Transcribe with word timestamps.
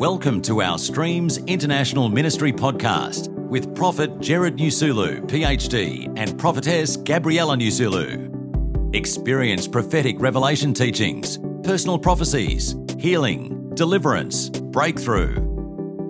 Welcome 0.00 0.40
to 0.42 0.62
our 0.62 0.78
Streams 0.78 1.36
International 1.44 2.08
Ministry 2.08 2.54
podcast 2.54 3.28
with 3.28 3.76
Prophet 3.76 4.18
Gerald 4.18 4.56
Nyasulu, 4.56 5.28
PhD, 5.28 6.10
and 6.16 6.38
Prophetess 6.38 6.96
Gabriella 6.96 7.54
Nyasulu. 7.54 8.94
Experience 8.96 9.68
prophetic 9.68 10.18
revelation 10.18 10.72
teachings, 10.72 11.38
personal 11.64 11.98
prophecies, 11.98 12.74
healing, 12.98 13.74
deliverance, 13.74 14.48
breakthrough. 14.48 15.34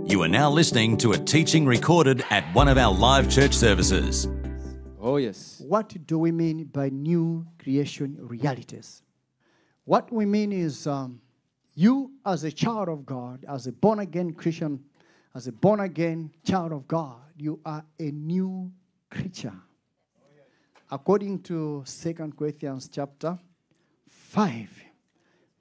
You 0.06 0.22
are 0.22 0.28
now 0.28 0.48
listening 0.50 0.96
to 0.98 1.10
a 1.10 1.18
teaching 1.18 1.66
recorded 1.66 2.22
at 2.30 2.44
one 2.54 2.68
of 2.68 2.78
our 2.78 2.94
live 2.94 3.28
church 3.28 3.54
services. 3.54 4.28
Oh, 5.00 5.16
yes. 5.16 5.60
What 5.66 6.06
do 6.06 6.16
we 6.16 6.30
mean 6.30 6.66
by 6.66 6.90
new 6.90 7.44
creation 7.58 8.18
realities? 8.20 9.02
What 9.84 10.12
we 10.12 10.26
mean 10.26 10.52
is 10.52 10.86
um, 10.86 11.22
you, 11.80 12.12
as 12.26 12.44
a 12.44 12.52
child 12.52 12.88
of 12.88 13.06
God, 13.06 13.44
as 13.48 13.66
a 13.66 13.72
born 13.72 14.00
again 14.00 14.34
Christian, 14.34 14.84
as 15.34 15.46
a 15.46 15.52
born 15.52 15.80
again 15.80 16.30
child 16.44 16.72
of 16.72 16.86
God, 16.86 17.16
you 17.38 17.58
are 17.64 17.82
a 17.98 18.10
new 18.10 18.70
creature. 19.10 19.54
According 20.90 21.42
to 21.44 21.82
Second 21.86 22.36
Corinthians 22.36 22.90
chapter 22.92 23.38
5, 24.08 24.68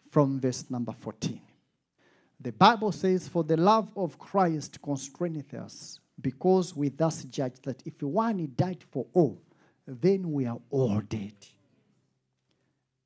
from 0.09 0.41
verse 0.41 0.65
number 0.69 0.91
14. 0.91 1.39
The 2.41 2.51
Bible 2.51 2.91
says, 2.91 3.27
For 3.27 3.43
the 3.43 3.57
love 3.57 3.89
of 3.95 4.19
Christ 4.19 4.81
constraineth 4.81 5.53
us, 5.53 5.99
because 6.19 6.75
we 6.75 6.89
thus 6.89 7.23
judge 7.25 7.61
that 7.63 7.81
if 7.85 8.01
one 8.01 8.51
died 8.57 8.83
for 8.91 9.05
all, 9.13 9.41
then 9.87 10.31
we 10.33 10.45
are 10.45 10.59
all 10.69 10.99
dead. 11.01 11.33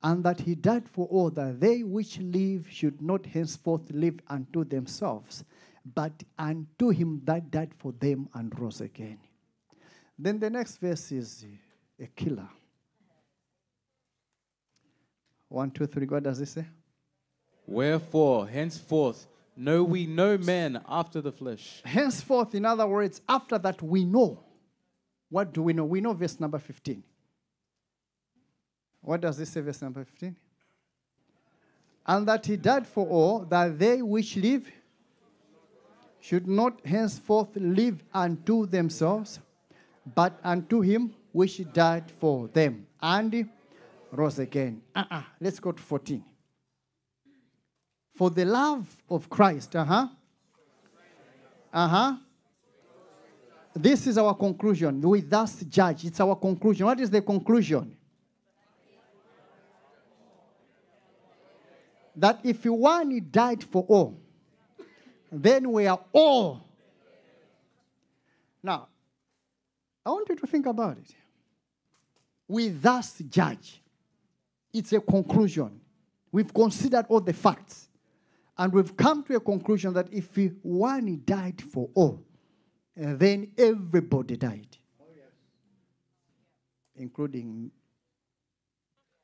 And 0.03 0.23
that 0.25 0.41
he 0.41 0.53
died 0.53 0.89
for 0.89 1.07
all, 1.07 1.29
that 1.31 1.61
they 1.61 1.83
which 1.83 2.19
live 2.19 2.67
should 2.69 3.01
not 3.01 3.25
henceforth 3.25 3.89
live 3.91 4.19
unto 4.27 4.65
themselves, 4.65 5.45
but 5.95 6.11
unto 6.37 6.89
him 6.89 7.21
that 7.23 7.49
died 7.49 7.73
for 7.77 7.93
them 7.93 8.27
and 8.33 8.57
rose 8.59 8.81
again. 8.81 9.17
Then 10.19 10.39
the 10.39 10.49
next 10.49 10.77
verse 10.77 11.11
is 11.11 11.45
a 11.99 12.07
killer. 12.07 12.49
One, 15.47 15.71
two, 15.71 15.85
three. 15.85 16.05
What 16.05 16.23
does 16.23 16.41
it 16.41 16.47
say? 16.47 16.65
Wherefore, 17.65 18.47
henceforth, 18.47 19.27
know 19.55 19.83
we 19.83 20.05
no 20.05 20.37
man 20.37 20.81
after 20.87 21.21
the 21.21 21.31
flesh. 21.31 21.81
Henceforth, 21.85 22.55
in 22.55 22.65
other 22.65 22.87
words, 22.87 23.21
after 23.29 23.57
that 23.57 23.81
we 23.81 24.03
know. 24.03 24.43
What 25.29 25.53
do 25.53 25.61
we 25.63 25.73
know? 25.73 25.85
We 25.85 26.01
know 26.01 26.13
verse 26.13 26.39
number 26.39 26.59
15. 26.59 27.03
What 29.03 29.21
does 29.21 29.37
this 29.37 29.49
say, 29.49 29.61
verse 29.61 29.81
number 29.81 30.03
15? 30.03 30.35
And 32.05 32.27
that 32.27 32.45
he 32.45 32.57
died 32.57 32.87
for 32.87 33.05
all, 33.07 33.39
that 33.39 33.77
they 33.77 34.01
which 34.01 34.35
live 34.37 34.69
should 36.19 36.47
not 36.47 36.85
henceforth 36.85 37.49
live 37.55 38.01
unto 38.13 38.65
themselves, 38.65 39.39
but 40.15 40.39
unto 40.43 40.79
him 40.79 41.13
which 41.33 41.61
died 41.73 42.09
for 42.19 42.47
them 42.47 42.87
and 43.01 43.49
rose 44.11 44.39
again. 44.39 44.81
Uh-uh. 44.95 45.21
Let's 45.41 45.59
go 45.59 45.73
to 45.73 45.81
14. 45.81 46.23
For 48.15 48.29
the 48.29 48.45
love 48.45 48.87
of 49.09 49.29
Christ, 49.29 49.75
uh 49.75 49.83
huh. 49.83 50.07
Uh 51.73 51.87
huh. 51.87 52.15
This 53.75 54.05
is 54.07 54.17
our 54.17 54.35
conclusion. 54.35 55.01
We 55.01 55.21
thus 55.21 55.63
judge. 55.63 56.05
It's 56.05 56.19
our 56.19 56.35
conclusion. 56.35 56.85
What 56.85 56.99
is 56.99 57.09
the 57.09 57.21
conclusion? 57.21 57.97
That 62.15 62.39
if 62.43 62.65
one 62.65 63.27
died 63.31 63.63
for 63.63 63.83
all, 63.87 64.19
then 65.31 65.71
we 65.71 65.87
are 65.87 65.99
all. 66.11 66.67
Now, 68.61 68.87
I 70.05 70.09
want 70.09 70.29
you 70.29 70.35
to 70.35 70.47
think 70.47 70.65
about 70.65 70.97
it. 70.97 71.15
We 72.47 72.69
thus 72.69 73.17
judge. 73.29 73.81
It's 74.71 74.93
a 74.93 74.99
conclusion. 74.99 75.79
We've 76.31 76.53
considered 76.53 77.05
all 77.09 77.21
the 77.21 77.33
facts. 77.33 77.89
And 78.57 78.71
we've 78.71 78.95
come 78.95 79.23
to 79.23 79.35
a 79.35 79.39
conclusion 79.39 79.93
that 79.93 80.07
if 80.11 80.37
one 80.61 81.23
died 81.25 81.61
for 81.61 81.89
all, 81.95 82.23
then 82.95 83.51
everybody 83.57 84.37
died. 84.37 84.77
Including 86.95 87.71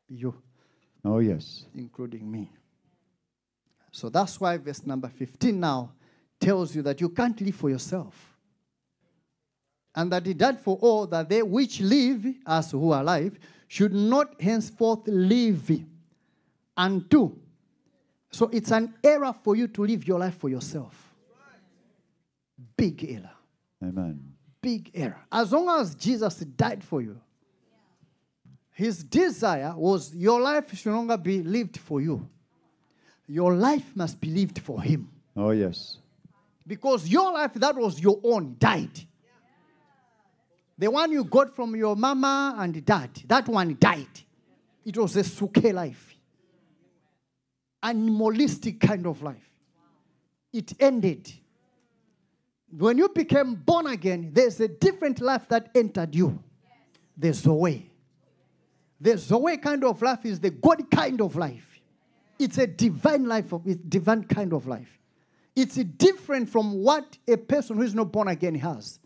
you, 0.08 0.34
Oh, 1.06 1.20
yes. 1.20 1.66
including 1.76 2.30
me. 2.30 2.52
So 3.92 4.10
that's 4.10 4.40
why 4.40 4.58
verse 4.58 4.86
number 4.86 5.08
15 5.08 5.60
now 5.60 5.92
tells 6.40 6.76
you 6.76 6.82
that 6.84 7.02
you 7.02 7.10
can't 7.10 7.40
live 7.42 7.56
for 7.56 7.70
yourself. 7.70 8.38
And 9.96 10.12
that 10.12 10.26
he 10.26 10.34
died 10.34 10.60
for 10.60 10.78
all, 10.82 11.08
that 11.08 11.30
they 11.30 11.42
which 11.42 11.82
live, 11.82 12.26
as 12.46 12.72
who 12.72 12.92
are 12.92 13.02
alive, 13.02 13.38
should 13.68 13.94
not 13.94 14.40
henceforth 14.40 15.08
live 15.08 15.72
unto. 16.78 17.36
So 18.32 18.50
it's 18.54 18.72
an 18.72 18.94
error 19.04 19.34
for 19.44 19.56
you 19.56 19.68
to 19.68 19.86
live 19.86 20.08
your 20.08 20.20
life 20.20 20.36
for 20.36 20.50
yourself. 20.50 21.14
Big 22.78 23.04
error. 23.10 23.32
Amen. 23.84 24.34
Big 24.62 24.92
error. 24.94 25.20
As 25.32 25.52
long 25.52 25.82
as 25.82 25.96
Jesus 25.96 26.36
died 26.36 26.84
for 26.84 27.02
you, 27.02 27.20
his 28.72 29.04
desire 29.04 29.74
was 29.76 30.16
your 30.16 30.40
life 30.40 30.74
should 30.78 30.92
no 30.92 30.98
longer 30.98 31.18
be 31.18 31.42
lived 31.44 31.78
for 31.78 32.00
you. 32.00 32.28
Your 33.30 33.54
life 33.56 33.96
must 33.96 34.20
be 34.20 34.32
lived 34.32 34.58
for 34.58 34.82
him. 34.82 35.08
Oh, 35.38 35.52
yes. 35.52 35.98
Because 36.66 37.08
your 37.08 37.32
life 37.32 37.54
that 37.54 37.76
was 37.76 38.00
your 38.02 38.20
own 38.24 38.56
died. 38.58 39.00
The 40.76 40.90
one 40.90 41.12
you 41.12 41.24
got 41.24 41.56
from 41.56 41.76
your 41.76 41.96
mama 41.96 42.56
and 42.58 42.84
dad, 42.84 43.12
that 43.28 43.48
one 43.48 43.78
died. 43.80 44.08
It 44.84 44.98
was 44.98 45.16
a 45.16 45.24
suke 45.24 45.72
life. 45.72 46.16
Animalistic 47.84 48.80
kind 48.80 49.06
of 49.06 49.22
life. 49.22 49.52
It 50.52 50.74
ended. 50.80 51.32
When 52.76 52.98
you 52.98 53.10
became 53.10 53.54
born 53.54 53.86
again, 53.88 54.32
there's 54.34 54.60
a 54.60 54.68
different 54.68 55.22
life 55.22 55.48
that 55.50 55.70
entered 55.76 56.16
you. 56.16 56.42
There's 57.16 57.44
The 57.44 57.50
Zoe. 57.50 57.92
The 59.00 59.18
Zoe 59.18 59.58
kind 59.58 59.84
of 59.84 60.02
life 60.02 60.26
is 60.26 60.40
the 60.40 60.50
God 60.50 60.90
kind 60.90 61.22
of 61.22 61.36
life. 61.36 61.69
It's 62.40 62.58
a 62.58 62.66
divine 62.66 63.26
life, 63.26 63.52
of, 63.52 63.68
it's 63.68 63.82
divine 63.82 64.24
kind 64.24 64.54
of 64.54 64.66
life. 64.66 64.98
It's 65.56 65.76
different 65.76 66.50
from 66.50 66.82
what 66.82 67.18
a 67.28 67.36
person 67.36 67.76
who 67.76 67.84
is 67.84 67.94
not 67.94 68.12
born 68.12 68.30
again 68.30 68.56
has. 68.56 69.00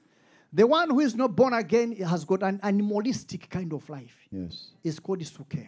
The 0.53 0.67
one 0.67 0.91
who 0.91 0.99
is 0.99 1.15
not 1.15 1.35
born 1.35 1.53
again 1.53 1.95
has 1.95 2.23
got 2.25 2.43
an 2.43 2.59
animalistic 2.61 3.49
kind 3.49 3.73
of 3.73 3.89
life. 3.89 4.15
Yes. 4.31 4.67
It's 4.83 4.99
called 4.99 5.25
suke. 5.25 5.67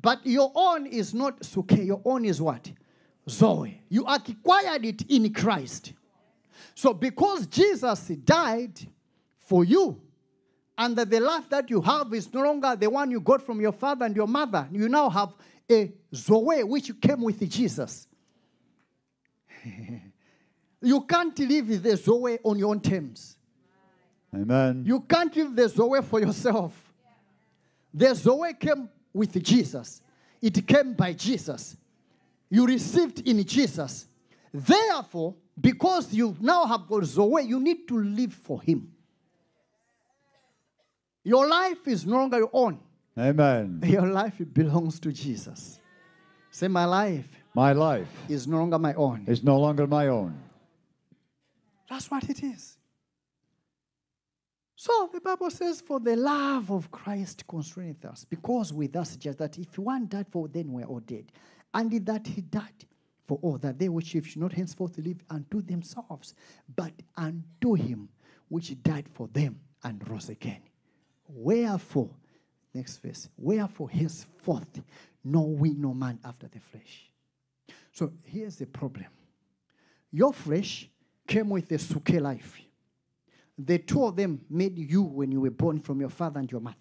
But 0.00 0.24
your 0.24 0.50
own 0.54 0.86
is 0.86 1.12
not 1.12 1.44
suke. 1.44 1.72
Your 1.72 2.00
own 2.06 2.24
is 2.24 2.40
what? 2.40 2.72
Zoe. 3.28 3.82
You 3.90 4.06
acquired 4.06 4.86
it 4.86 5.02
in 5.10 5.32
Christ. 5.34 5.92
So 6.74 6.94
because 6.94 7.46
Jesus 7.46 8.08
died 8.24 8.80
for 9.36 9.64
you, 9.64 10.00
and 10.78 10.96
that 10.96 11.10
the 11.10 11.20
life 11.20 11.48
that 11.48 11.70
you 11.70 11.80
have 11.80 12.12
is 12.12 12.32
no 12.32 12.42
longer 12.42 12.76
the 12.76 12.88
one 12.88 13.10
you 13.10 13.20
got 13.20 13.42
from 13.42 13.60
your 13.60 13.72
father 13.72 14.04
and 14.04 14.14
your 14.14 14.28
mother, 14.28 14.68
you 14.70 14.88
now 14.88 15.08
have 15.08 15.34
a 15.70 15.92
Zoe 16.14 16.62
which 16.64 17.00
came 17.00 17.22
with 17.22 17.48
Jesus. 17.48 18.06
you 20.82 21.00
can't 21.02 21.38
live 21.38 21.82
the 21.82 21.96
Zoe 21.96 22.38
on 22.44 22.58
your 22.58 22.70
own 22.70 22.80
terms. 22.80 23.36
Amen. 24.34 24.84
You 24.86 25.00
can't 25.00 25.34
live 25.34 25.56
the 25.56 25.68
Zoe 25.68 26.02
for 26.02 26.20
yourself. 26.20 26.92
The 27.92 28.14
Zoe 28.14 28.54
came 28.54 28.88
with 29.12 29.42
Jesus. 29.42 30.02
It 30.40 30.66
came 30.66 30.92
by 30.94 31.14
Jesus. 31.14 31.76
You 32.50 32.66
received 32.66 33.26
in 33.26 33.44
Jesus. 33.44 34.06
Therefore, 34.52 35.34
because 35.58 36.12
you 36.12 36.36
now 36.40 36.66
have 36.66 36.86
got 36.86 37.04
Zoe, 37.04 37.42
you 37.42 37.58
need 37.58 37.88
to 37.88 37.98
live 37.98 38.34
for 38.34 38.60
Him. 38.60 38.92
Your 41.24 41.48
life 41.48 41.88
is 41.88 42.06
no 42.06 42.18
longer 42.18 42.38
your 42.38 42.50
own. 42.52 42.78
Amen. 43.18 43.80
Your 43.86 44.06
life 44.06 44.40
belongs 44.52 45.00
to 45.00 45.12
Jesus. 45.12 45.80
Say, 46.50 46.68
my 46.68 46.84
life 46.84 47.28
My 47.54 47.72
life 47.72 48.08
is 48.28 48.46
no 48.46 48.58
longer 48.58 48.78
my 48.78 48.94
own. 48.94 49.24
is 49.26 49.42
no 49.42 49.58
longer 49.58 49.86
my 49.86 50.08
own. 50.08 50.38
That's 51.88 52.10
what 52.10 52.28
it 52.28 52.42
is. 52.42 52.76
So 54.74 55.08
the 55.12 55.20
Bible 55.20 55.50
says, 55.50 55.80
For 55.80 55.98
the 55.98 56.16
love 56.16 56.70
of 56.70 56.90
Christ 56.90 57.46
constraineth 57.46 58.04
us, 58.04 58.24
because 58.24 58.72
we 58.72 58.86
thus 58.88 59.16
judge 59.16 59.36
that 59.38 59.58
if 59.58 59.78
one 59.78 60.06
died 60.06 60.26
for, 60.30 60.48
then 60.48 60.70
we're 60.72 60.84
all 60.84 61.00
dead. 61.00 61.32
And 61.72 61.90
that 62.06 62.26
he 62.26 62.42
died 62.42 62.84
for 63.26 63.38
all, 63.42 63.58
that 63.58 63.78
they 63.78 63.88
which 63.88 64.14
live 64.14 64.26
should 64.26 64.42
not 64.42 64.52
henceforth 64.52 64.98
live 64.98 65.22
unto 65.30 65.62
themselves, 65.62 66.34
but 66.74 66.92
unto 67.16 67.74
him 67.74 68.08
which 68.48 68.80
died 68.82 69.08
for 69.12 69.28
them 69.28 69.58
and 69.82 70.06
rose 70.08 70.28
again. 70.28 70.60
Wherefore, 71.28 72.10
next 72.76 72.98
verse, 72.98 73.28
wherefore 73.36 73.90
henceforth 73.90 74.80
know 75.24 75.42
we 75.42 75.70
no 75.70 75.92
man 75.92 76.18
after 76.24 76.46
the 76.48 76.60
flesh. 76.60 77.10
So 77.92 78.12
here's 78.24 78.56
the 78.56 78.66
problem. 78.66 79.06
Your 80.12 80.32
flesh 80.32 80.88
came 81.26 81.50
with 81.50 81.68
the 81.68 81.78
suke 81.78 82.10
life. 82.10 82.60
The 83.58 83.78
two 83.78 84.04
of 84.04 84.16
them 84.16 84.40
made 84.50 84.78
you 84.78 85.02
when 85.02 85.32
you 85.32 85.40
were 85.40 85.50
born 85.50 85.80
from 85.80 86.00
your 86.00 86.10
father 86.10 86.40
and 86.40 86.50
your 86.50 86.60
mother. 86.60 86.76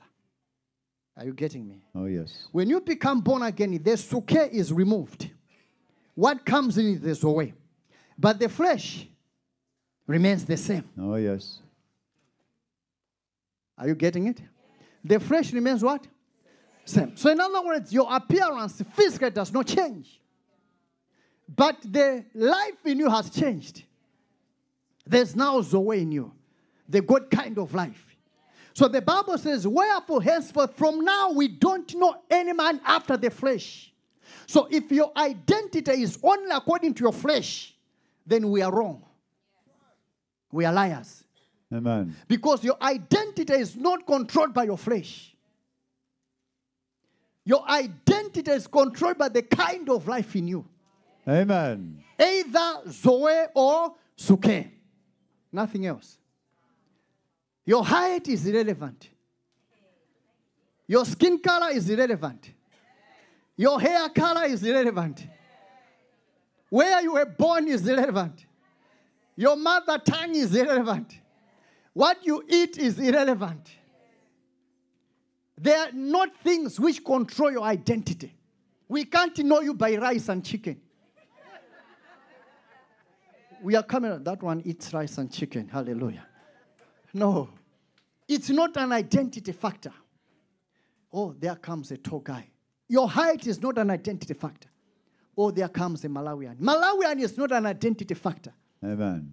Are 1.18 1.25
you 1.25 1.33
getting 1.33 1.65
me? 1.65 1.81
Oh, 1.95 2.06
yes. 2.06 2.50
When 2.51 2.69
you 2.69 2.81
become 2.81 3.21
born 3.21 3.41
again, 3.41 3.81
the 3.81 3.95
suke 3.95 4.33
is 4.51 4.74
removed. 4.74 5.30
What 6.13 6.45
comes 6.45 6.77
in 6.77 6.88
is 6.88 7.01
the 7.01 7.15
zoe. 7.15 7.53
But 8.18 8.39
the 8.39 8.50
flesh 8.50 9.07
remains 10.06 10.44
the 10.45 10.57
same. 10.57 10.83
Oh, 11.00 11.15
yes. 11.15 11.59
Are 13.77 13.88
you 13.88 13.95
getting 13.95 14.27
it? 14.27 14.41
The 15.06 15.19
flesh 15.19 15.54
remains 15.54 15.84
what? 15.84 16.06
Same. 16.84 17.16
So, 17.16 17.30
in 17.31 17.40
other 17.40 17.62
words, 17.63 17.94
your 17.94 18.07
appearance 18.13 18.81
physically 18.94 19.30
does 19.30 19.54
not 19.54 19.68
change. 19.68 20.19
But 21.48 21.78
the 21.84 22.25
life 22.34 22.84
in 22.86 22.98
you 22.98 23.10
has 23.10 23.30
changed. 23.30 23.84
There's 25.06 25.36
now 25.36 25.62
Zoe 25.62 26.02
in 26.02 26.12
you, 26.12 26.31
the 26.90 27.02
good 27.02 27.30
kind 27.30 27.60
of 27.60 27.74
life. 27.75 28.04
So 28.74 28.88
the 28.88 29.02
Bible 29.02 29.38
says, 29.38 29.68
Wherefore, 29.68 30.24
henceforth, 30.24 30.75
from 30.75 31.06
now 31.06 31.31
we 31.31 31.50
don't 31.50 31.94
know 31.96 32.16
any 32.30 32.54
man 32.54 32.81
after 32.84 33.16
the 33.16 33.30
flesh. 33.30 33.94
So 34.48 34.68
if 34.72 34.92
your 34.92 35.12
identity 35.16 36.01
is 36.01 36.18
only 36.24 36.50
according 36.50 36.96
to 36.96 37.04
your 37.04 37.13
flesh, 37.13 37.75
then 38.25 38.50
we 38.50 38.63
are 38.63 38.74
wrong. 38.74 39.04
We 40.51 40.66
are 40.66 40.74
liars. 40.74 41.25
Amen. 41.73 42.15
Because 42.27 42.63
your 42.63 42.81
identity 42.81 43.53
is 43.53 43.75
not 43.75 44.06
controlled 44.06 44.53
by 44.53 44.63
your 44.65 44.77
flesh. 44.77 45.35
Your 47.44 47.67
identity 47.69 48.51
is 48.51 48.67
controlled 48.67 49.17
by 49.17 49.29
the 49.29 49.41
kind 49.41 49.89
of 49.89 50.07
life 50.07 50.35
in 50.35 50.47
you. 50.47 50.65
Amen. 51.27 52.03
Either 52.19 52.91
Zoe 52.91 53.45
or 53.53 53.94
Suke. 54.15 54.67
Nothing 55.51 55.85
else. 55.85 56.17
Your 57.65 57.83
height 57.83 58.27
is 58.27 58.45
irrelevant. 58.45 59.09
Your 60.88 61.06
skin 61.06 61.39
color 61.39 61.71
is 61.71 61.89
irrelevant. 61.89 62.51
Your 63.57 63.79
hair 63.79 64.09
color 64.09 64.45
is 64.45 64.63
irrelevant. 64.63 65.25
Where 66.69 67.01
you 67.01 67.13
were 67.13 67.25
born 67.25 67.67
is 67.67 67.88
irrelevant. 67.88 68.45
Your 69.35 69.56
mother 69.56 69.97
tongue 69.97 70.35
is 70.35 70.56
irrelevant. 70.56 71.19
What 71.95 72.25
you 72.25 72.44
eat 72.50 72.77
is 72.77 73.00
irrelevant. 73.00 73.69
They 75.57 75.74
are 75.74 75.94
not 75.94 76.36
things 76.44 76.77
which 76.77 77.01
control 77.06 77.53
your 77.53 77.63
identity. 77.63 78.36
We 78.89 79.06
can't 79.06 79.38
know 79.39 79.62
you 79.62 79.74
by 79.74 79.95
rice 79.95 80.27
and 80.27 80.44
chicken. 80.44 80.81
We 83.63 83.77
are 83.77 83.83
coming, 83.83 84.21
that 84.25 84.44
one 84.44 84.62
eats 84.65 84.94
rice 84.94 85.18
and 85.19 85.31
chicken. 85.31 85.69
Hallelujah. 85.69 86.27
No, 87.13 87.50
it's 88.27 88.50
not 88.50 88.75
an 88.75 88.91
identity 88.91 89.53
factor. 89.53 89.94
Oh, 91.13 91.33
there 91.39 91.56
comes 91.56 91.91
a 91.91 91.98
tall 91.98 92.19
guy. 92.19 92.50
Your 92.89 93.07
height 93.07 93.48
is 93.48 93.62
not 93.62 93.77
an 93.77 93.89
identity 93.89 94.33
factor. 94.33 94.68
Oh, 95.38 95.50
there 95.50 95.69
comes 95.69 96.03
a 96.03 96.09
Malawian. 96.09 96.57
Malawian 96.57 97.21
is 97.21 97.38
not 97.38 97.53
an 97.53 97.65
identity 97.65 98.15
factor. 98.15 98.51
Amen. 98.83 99.31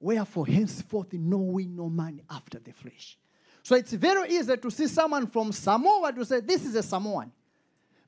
Wherefore, 0.00 0.46
henceforth, 0.46 1.12
know 1.12 1.36
we 1.36 1.66
no 1.66 1.90
man 1.90 2.22
after 2.30 2.58
the 2.58 2.72
flesh. 2.72 3.18
So 3.62 3.76
it's 3.76 3.92
very 3.92 4.30
easy 4.30 4.56
to 4.56 4.70
see 4.70 4.86
someone 4.86 5.26
from 5.26 5.52
Samoa 5.52 6.12
to 6.14 6.24
say, 6.24 6.40
This 6.40 6.64
is 6.64 6.74
a 6.74 6.82
Samoan. 6.82 7.30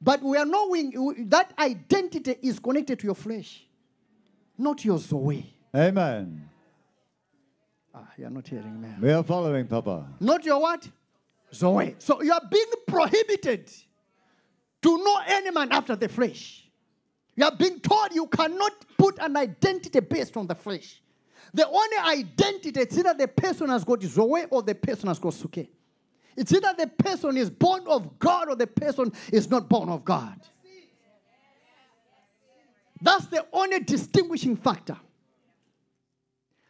But 0.00 0.22
we 0.22 0.36
are 0.38 0.46
knowing 0.46 1.26
that 1.28 1.52
identity 1.58 2.36
is 2.42 2.58
connected 2.58 2.98
to 3.00 3.06
your 3.06 3.14
flesh, 3.14 3.64
not 4.56 4.84
your 4.84 4.98
Zoe. 4.98 5.54
Amen. 5.74 6.48
Ah, 7.94 8.08
you're 8.16 8.30
not 8.30 8.48
hearing 8.48 8.80
me. 8.80 8.88
We 9.00 9.12
are 9.12 9.22
following, 9.22 9.66
Papa. 9.66 10.08
Not 10.18 10.44
your 10.44 10.60
what? 10.60 10.88
Zoe. 11.54 11.94
So 11.98 12.22
you 12.22 12.32
are 12.32 12.42
being 12.50 12.72
prohibited 12.86 13.70
to 14.80 14.98
know 14.98 15.20
any 15.26 15.50
man 15.50 15.70
after 15.70 15.94
the 15.94 16.08
flesh. 16.08 16.64
You 17.36 17.44
are 17.44 17.56
being 17.56 17.80
told 17.80 18.14
you 18.14 18.26
cannot 18.26 18.72
put 18.98 19.18
an 19.18 19.36
identity 19.36 20.00
based 20.00 20.36
on 20.36 20.46
the 20.46 20.54
flesh. 20.54 21.01
The 21.54 21.66
only 21.66 21.96
identity, 22.22 22.80
it's 22.80 22.96
either 22.96 23.14
the 23.14 23.28
person 23.28 23.68
has 23.68 23.84
got 23.84 24.02
Zoe 24.02 24.44
or 24.50 24.62
the 24.62 24.74
person 24.74 25.08
has 25.08 25.18
got 25.18 25.34
Suke. 25.34 25.66
It's 26.36 26.52
either 26.52 26.74
the 26.78 26.86
person 26.86 27.36
is 27.36 27.50
born 27.50 27.82
of 27.86 28.18
God 28.18 28.48
or 28.48 28.56
the 28.56 28.66
person 28.66 29.12
is 29.32 29.50
not 29.50 29.68
born 29.68 29.88
of 29.88 30.04
God. 30.04 30.40
That's 33.00 33.26
the 33.26 33.44
only 33.52 33.80
distinguishing 33.80 34.56
factor. 34.56 34.96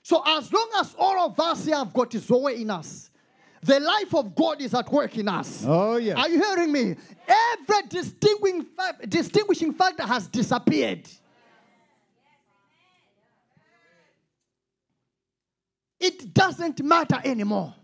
So, 0.02 0.22
as 0.26 0.52
long 0.52 0.69
as 0.80 0.94
all 0.98 1.26
of 1.26 1.38
us 1.38 1.64
here 1.66 1.76
have 1.76 1.92
got 1.92 2.12
Zoe 2.12 2.62
in 2.62 2.70
us, 2.70 3.10
the 3.62 3.78
life 3.78 4.12
of 4.14 4.34
God 4.34 4.60
is 4.60 4.74
at 4.74 4.90
work 4.90 5.16
in 5.16 5.28
us. 5.28 5.64
Oh, 5.66 5.96
yeah. 5.96 6.14
Are 6.14 6.28
you 6.28 6.42
hearing 6.42 6.72
me? 6.72 6.96
Every 7.28 7.88
distinguishing, 7.88 8.66
fa- 8.76 9.06
distinguishing 9.06 9.72
factor 9.72 10.02
has 10.02 10.26
disappeared. 10.26 11.08
It 16.02 16.34
doesn't 16.34 16.82
matter 16.82 17.20
anymore. 17.25 17.75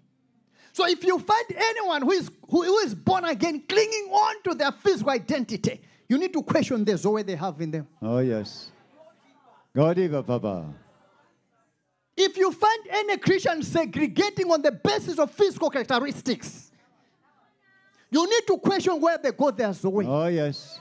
So 0.73 0.87
if 0.87 1.05
you 1.05 1.19
find 1.19 1.45
anyone 1.57 2.03
who 2.03 2.11
is, 2.13 2.31
who, 2.49 2.65
who 2.65 2.79
is 2.79 2.95
born 2.95 3.25
again 3.25 3.63
clinging 3.69 4.11
on 4.11 4.43
to 4.43 4.55
their 4.55 4.73
physical 4.73 5.13
identity, 5.13 5.81
you 6.09 6.19
need 6.19 6.33
to 6.33 6.43
question 6.43 6.85
the 6.85 6.97
Zoe 6.97 7.23
they 7.23 7.37
have 7.37 7.61
in 7.61 7.71
them. 7.71 7.87
Oh, 8.03 8.19
yes. 8.19 8.71
God 9.75 9.99
Eva, 9.99 10.23
Papa. 10.23 10.75
If 12.17 12.37
you 12.37 12.51
find 12.51 12.81
any 12.91 13.17
Christian 13.19 13.63
segregating 13.63 14.51
on 14.51 14.63
the 14.63 14.73
basis 14.73 15.19
of 15.19 15.31
physical 15.31 15.71
characteristics, 15.71 16.73
you 18.11 18.29
need 18.29 18.47
to 18.49 18.59
question 18.59 19.01
where 19.01 19.19
they 19.19 19.31
got 19.31 19.57
their 19.57 19.73
Zoe. 19.73 20.05
Oh, 20.07 20.27
yes. 20.27 20.81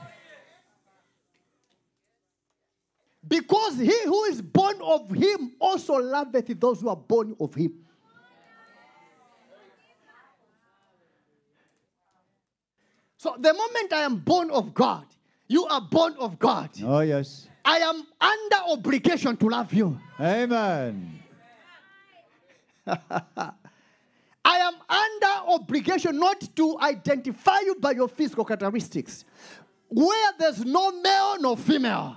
Because 3.28 3.78
he 3.78 3.92
who 4.04 4.24
is 4.24 4.40
born 4.40 4.76
of 4.82 5.10
him 5.10 5.52
also 5.58 5.94
loveth 5.94 6.58
those 6.58 6.80
who 6.80 6.88
are 6.88 6.96
born 6.96 7.36
of 7.38 7.54
him. 7.54 7.74
So 13.18 13.34
the 13.38 13.52
moment 13.52 13.92
I 13.92 14.02
am 14.02 14.16
born 14.16 14.50
of 14.50 14.72
God, 14.72 15.04
you 15.48 15.66
are 15.66 15.80
born 15.80 16.14
of 16.18 16.38
God. 16.38 16.70
Oh, 16.84 17.00
yes. 17.00 17.48
I 17.64 17.78
am 17.78 18.06
under 18.20 18.72
obligation 18.72 19.36
to 19.36 19.48
love 19.48 19.74
you. 19.74 19.98
Amen. 20.20 21.20
I 22.86 23.50
am 24.44 24.74
under 24.88 25.52
obligation 25.52 26.18
not 26.18 26.40
to 26.56 26.78
identify 26.80 27.58
you 27.60 27.74
by 27.74 27.90
your 27.90 28.08
physical 28.08 28.44
characteristics. 28.44 29.24
Where 29.88 30.32
there's 30.38 30.64
no 30.64 30.92
male 31.02 31.40
nor 31.40 31.56
female, 31.56 32.16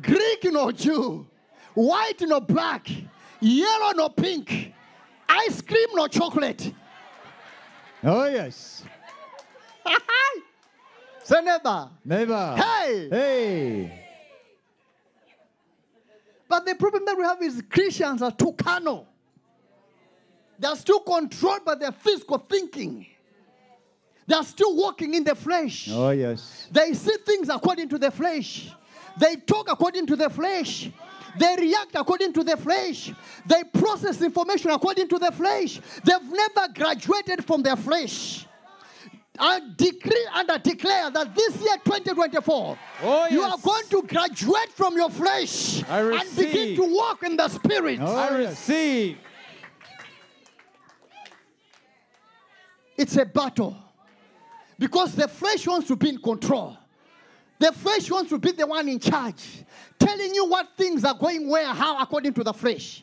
Greek 0.00 0.44
nor 0.44 0.72
Jew, 0.72 1.26
white 1.74 2.20
nor 2.22 2.40
black, 2.40 2.88
yellow 3.40 3.92
nor 3.94 4.10
pink, 4.10 4.72
ice 5.28 5.60
cream 5.62 5.88
nor 5.94 6.08
chocolate. 6.08 6.72
Oh, 8.04 8.26
yes. 8.26 8.84
Say 11.24 11.40
neighbor. 11.42 11.90
Neighbor. 12.04 12.54
Hey! 12.56 13.08
Hey. 13.10 14.02
But 16.48 16.64
the 16.64 16.74
problem 16.76 17.04
that 17.04 17.16
we 17.16 17.24
have 17.24 17.42
is 17.42 17.62
Christians 17.68 18.22
are 18.22 18.30
too 18.30 18.52
carnal. 18.52 19.08
They 20.58 20.68
are 20.68 20.76
still 20.76 21.00
controlled 21.00 21.64
by 21.64 21.74
their 21.74 21.92
physical 21.92 22.38
thinking. 22.38 23.06
They 24.26 24.34
are 24.34 24.44
still 24.44 24.74
walking 24.76 25.14
in 25.14 25.24
the 25.24 25.34
flesh. 25.34 25.88
Oh, 25.92 26.10
yes. 26.10 26.68
They 26.70 26.94
see 26.94 27.16
things 27.24 27.48
according 27.48 27.88
to 27.90 27.98
the 27.98 28.10
flesh. 28.10 28.70
They 29.18 29.36
talk 29.36 29.70
according 29.70 30.06
to 30.08 30.16
the 30.16 30.30
flesh. 30.30 30.90
They 31.38 31.56
react 31.56 31.94
according 31.94 32.32
to 32.34 32.44
the 32.44 32.56
flesh. 32.56 33.12
They 33.44 33.62
process 33.64 34.20
information 34.22 34.70
according 34.70 35.08
to 35.08 35.18
the 35.18 35.32
flesh. 35.32 35.80
They've 36.04 36.30
never 36.30 36.72
graduated 36.74 37.44
from 37.44 37.62
their 37.62 37.76
flesh. 37.76 38.46
I 39.38 39.60
decree 39.76 40.26
and 40.34 40.50
I 40.50 40.56
declare 40.56 41.10
that 41.10 41.34
this 41.34 41.60
year 41.60 41.76
2024, 41.84 42.78
Oh, 43.02 43.26
you 43.26 43.42
are 43.42 43.58
going 43.62 43.86
to 43.90 44.02
graduate 44.02 44.72
from 44.72 44.96
your 44.96 45.10
flesh 45.10 45.82
and 45.88 46.36
begin 46.36 46.74
to 46.76 46.84
walk 46.94 47.22
in 47.22 47.36
the 47.36 47.48
spirit. 47.48 47.98
Oh, 48.00 48.16
I 48.16 48.38
yes. 48.38 48.50
receive. 48.50 49.18
It's 52.96 53.16
a 53.16 53.26
battle. 53.26 53.76
Because 54.78 55.14
the 55.14 55.28
flesh 55.28 55.66
wants 55.66 55.88
to 55.88 55.96
be 55.96 56.10
in 56.10 56.18
control. 56.18 56.78
The 57.58 57.72
flesh 57.72 58.10
wants 58.10 58.30
to 58.30 58.38
be 58.38 58.52
the 58.52 58.66
one 58.66 58.88
in 58.88 58.98
charge, 58.98 59.64
telling 59.98 60.34
you 60.34 60.46
what 60.46 60.68
things 60.76 61.04
are 61.04 61.14
going 61.14 61.48
where, 61.48 61.66
how, 61.66 62.00
according 62.00 62.34
to 62.34 62.44
the 62.44 62.52
flesh. 62.52 63.02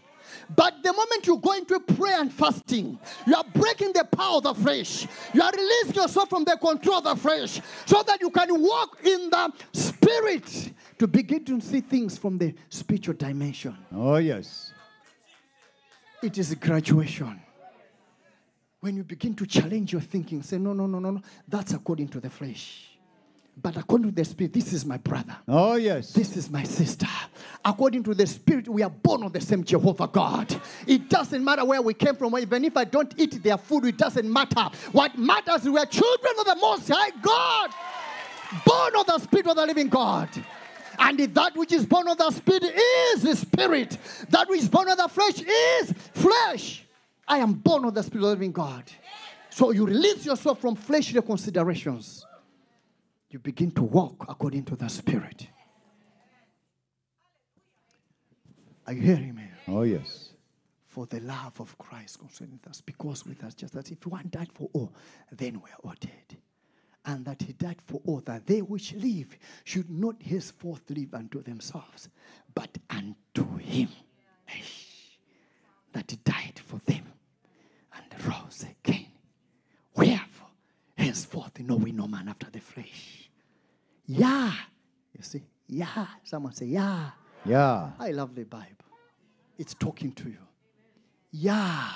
But 0.55 0.83
the 0.83 0.91
moment 0.91 1.25
you 1.25 1.38
go 1.38 1.53
into 1.53 1.79
prayer 1.79 2.19
and 2.19 2.31
fasting, 2.31 3.00
you 3.25 3.36
are 3.36 3.43
breaking 3.53 3.93
the 3.93 4.03
power 4.03 4.38
of 4.38 4.43
the 4.43 4.53
flesh. 4.53 5.07
You 5.33 5.41
are 5.41 5.51
releasing 5.51 5.95
yourself 5.95 6.29
from 6.29 6.43
the 6.43 6.57
control 6.57 6.98
of 6.98 7.03
the 7.03 7.15
flesh 7.15 7.62
so 7.86 8.03
that 8.03 8.19
you 8.22 8.29
can 8.29 8.62
walk 8.62 9.00
in 9.03 9.29
the 9.29 9.53
spirit 9.72 10.74
to 11.00 11.07
begin 11.07 11.45
to 11.45 11.62
see 11.62 11.81
things 11.81 12.17
from 12.17 12.38
the 12.38 12.53
spiritual 12.69 13.15
dimension. 13.15 13.77
Oh, 13.93 14.17
yes. 14.17 14.74
It 16.22 16.38
is 16.38 16.51
a 16.51 16.55
graduation. 16.55 17.39
When 18.79 18.98
you 18.98 19.03
begin 19.03 19.33
to 19.36 19.45
challenge 19.45 19.93
your 19.93 20.01
thinking, 20.01 20.43
say, 20.43 20.57
no, 20.57 20.74
no, 20.74 20.86
no, 20.86 21.00
no, 21.00 21.12
no, 21.12 21.22
that's 21.48 21.74
according 21.74 22.10
to 22.10 22.19
the 22.19 22.29
flesh. 22.29 22.92
But 23.62 23.77
according 23.77 24.10
to 24.10 24.15
the 24.15 24.25
spirit, 24.25 24.53
this 24.53 24.74
is 24.74 24.86
my 24.86 24.98
brother. 24.98 25.36
Oh, 25.48 25.75
yes. 25.75 26.12
This 26.12 26.36
is 26.36 26.50
my 26.50 26.63
sister. 26.63 27.07
According 27.63 28.03
to 28.03 28.13
the 28.13 28.27
Spirit, 28.27 28.67
we 28.67 28.83
are 28.83 28.89
born 28.89 29.24
of 29.24 29.31
the 29.31 29.39
same 29.39 29.63
Jehovah 29.63 30.07
God. 30.07 30.53
It 30.86 31.10
doesn't 31.10 31.43
matter 31.43 31.63
where 31.63 31.81
we 31.81 31.93
came 31.93 32.15
from. 32.15 32.38
Even 32.38 32.65
if 32.65 32.75
I 32.75 32.83
don't 32.83 33.13
eat 33.17 33.41
their 33.41 33.57
food, 33.57 33.86
it 33.86 33.98
doesn't 33.98 34.31
matter. 34.31 34.69
What 34.91 35.17
matters 35.17 35.62
is 35.62 35.69
we 35.69 35.79
are 35.79 35.86
children 35.86 36.33
of 36.39 36.45
the 36.45 36.55
Most 36.55 36.89
High 36.93 37.12
God, 37.22 37.69
born 38.65 38.95
of 39.00 39.05
the 39.05 39.19
Spirit 39.19 39.48
of 39.48 39.55
the 39.55 39.65
living 39.65 39.88
God. 39.88 40.29
And 41.00 41.19
that 41.19 41.55
which 41.55 41.72
is 41.72 41.86
born 41.86 42.07
of 42.10 42.17
the 42.17 42.31
Spirit 42.31 42.63
is 42.63 43.22
the 43.24 43.36
Spirit, 43.36 43.98
that 44.29 44.50
which 44.50 44.62
is 44.62 44.69
born 44.69 44.89
of 44.89 44.98
the 44.98 45.07
flesh 45.07 45.41
is 45.41 45.93
flesh. 46.13 46.83
I 47.27 47.38
am 47.38 47.53
born 47.53 47.86
of 47.86 47.93
the 47.93 48.03
Spirit 48.03 48.25
of 48.25 48.29
the 48.29 48.33
living 48.36 48.51
God. 48.51 48.83
So 49.50 49.72
you 49.72 49.86
release 49.86 50.25
yourself 50.25 50.60
from 50.60 50.75
fleshly 50.75 51.22
considerations 51.22 52.25
you 53.34 53.40
begin 53.40 53.72
to 53.72 53.82
walk 53.82 54.25
according 54.30 54.63
to 54.63 54.75
the 54.75 54.88
Spirit. 54.88 55.48
Are 58.86 58.94
you 58.94 59.02
hearing 59.02 59.34
me? 59.34 59.46
Oh, 59.68 59.82
yes. 59.82 60.30
For 60.86 61.08
the 61.08 61.20
love 61.22 61.60
of 61.60 61.75
Christ 61.80 62.20
concerning 62.20 62.60
us, 62.70 62.80
because 62.82 63.25
with 63.25 63.44
us, 63.44 63.56
just 63.56 63.75
as 63.75 63.90
if 63.90 64.06
one 64.06 64.28
died 64.30 64.52
for 64.54 64.70
all, 64.74 64.94
then 65.32 65.56
we 65.56 65.72
are 65.72 65.80
all 65.84 65.96
dead. 66.00 66.38
And 67.06 67.25
that 67.25 67.42
he 67.42 67.54
died 67.54 67.82
for 67.84 68.00
all, 68.06 68.22
that 68.25 68.46
they 68.46 68.62
which 68.62 68.94
live 68.94 69.36
should 69.63 69.90
not 69.90 70.22
henceforth 70.22 70.88
live 70.90 71.16
unto 71.16 71.42
themselves, 71.42 72.10
but 72.54 72.78
unto 72.90 73.58
him. 73.58 73.90
That 75.92 76.12
he 76.12 76.18
died 76.18 76.62
for 76.63 76.80
them 76.86 77.04
and 77.96 78.25
rose 78.25 78.63
again. 78.84 79.08
Wherefore, 79.96 80.50
henceforth 80.96 81.60
know 81.60 81.78
we 81.78 81.92
no 81.92 82.08
man 82.08 82.28
after 82.30 82.50
the 82.52 82.60
flesh. 82.60 83.23
Yeah. 84.20 84.51
You 85.17 85.24
see? 85.24 85.43
Yeah. 85.67 86.08
Someone 86.24 86.53
say, 86.53 86.65
yeah. 86.65 87.12
Yeah. 87.46 87.91
I 88.00 88.12
love 88.12 88.36
the 88.36 88.43
Bible. 88.43 88.67
It's 89.58 89.74
talking 89.74 90.12
to 90.13 90.29
you. 90.29 90.38
Yeah. 91.32 91.89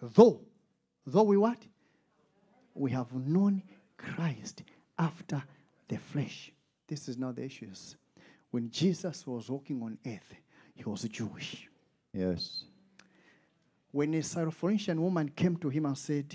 Though, 0.00 0.40
though 1.06 1.22
we 1.22 1.36
what? 1.36 1.58
We 2.74 2.90
have 2.92 3.12
known 3.14 3.62
Christ 3.96 4.62
after 4.98 5.42
the 5.88 5.98
flesh. 5.98 6.52
This 6.86 7.08
is 7.08 7.16
not 7.16 7.36
the 7.36 7.44
issues. 7.44 7.96
When 8.50 8.70
Jesus 8.70 9.26
was 9.26 9.50
walking 9.50 9.82
on 9.82 9.98
earth, 10.06 10.34
he 10.74 10.84
was 10.84 11.02
Jewish. 11.04 11.68
Yes. 12.12 12.64
When 13.90 14.14
a 14.14 14.18
Syrophoenician 14.18 14.98
woman 14.98 15.30
came 15.30 15.56
to 15.56 15.68
him 15.68 15.86
and 15.86 15.96
said, 15.96 16.34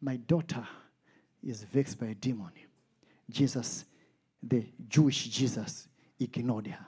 My 0.00 0.16
daughter 0.16 0.66
is 1.42 1.62
vexed 1.62 1.98
by 1.98 2.06
a 2.06 2.14
demon, 2.14 2.50
Jesus, 3.30 3.84
the 4.42 4.64
Jewish 4.88 5.28
Jesus, 5.28 5.88
ignored 6.18 6.66
her. 6.68 6.86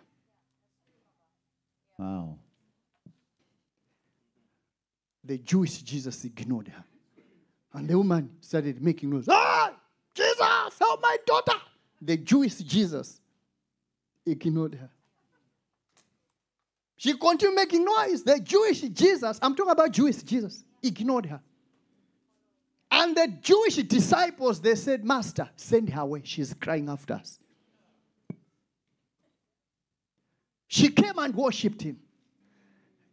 Wow. 1.99 2.39
the 5.25 5.39
Jewish 5.39 5.83
Jesus 5.83 6.25
ignored 6.25 6.69
her. 6.69 6.85
And 7.73 7.87
the 7.89 7.97
woman 7.97 8.31
started 8.41 8.83
making 8.83 9.11
noise. 9.11 9.27
Ah, 9.29 9.73
Jesus, 10.15 10.39
help 10.79 11.01
my 11.03 11.17
daughter. 11.25 11.53
The 12.03 12.17
Jewish 12.17 12.57
Jesus 12.57 13.21
ignored 14.27 14.75
her. 14.75 14.91
She 16.97 17.17
continued 17.17 17.55
making 17.55 17.85
noise. 17.85 18.25
The 18.25 18.41
Jewish 18.41 18.81
Jesus, 18.81 19.39
I'm 19.41 19.55
talking 19.55 19.71
about 19.71 19.93
Jewish 19.93 20.17
Jesus, 20.17 20.65
ignored 20.83 21.27
her. 21.27 21.41
And 23.01 23.17
the 23.17 23.29
Jewish 23.41 23.77
disciples, 23.77 24.61
they 24.61 24.75
said, 24.75 25.07
Master, 25.07 25.49
send 25.57 25.89
her 25.89 26.03
away. 26.03 26.21
She's 26.23 26.53
crying 26.53 26.91
after 26.91 27.15
us. 27.15 27.39
She 30.69 30.91
came 30.91 31.19
and 31.19 31.35
worshipped 31.35 31.81
him. 31.81 31.99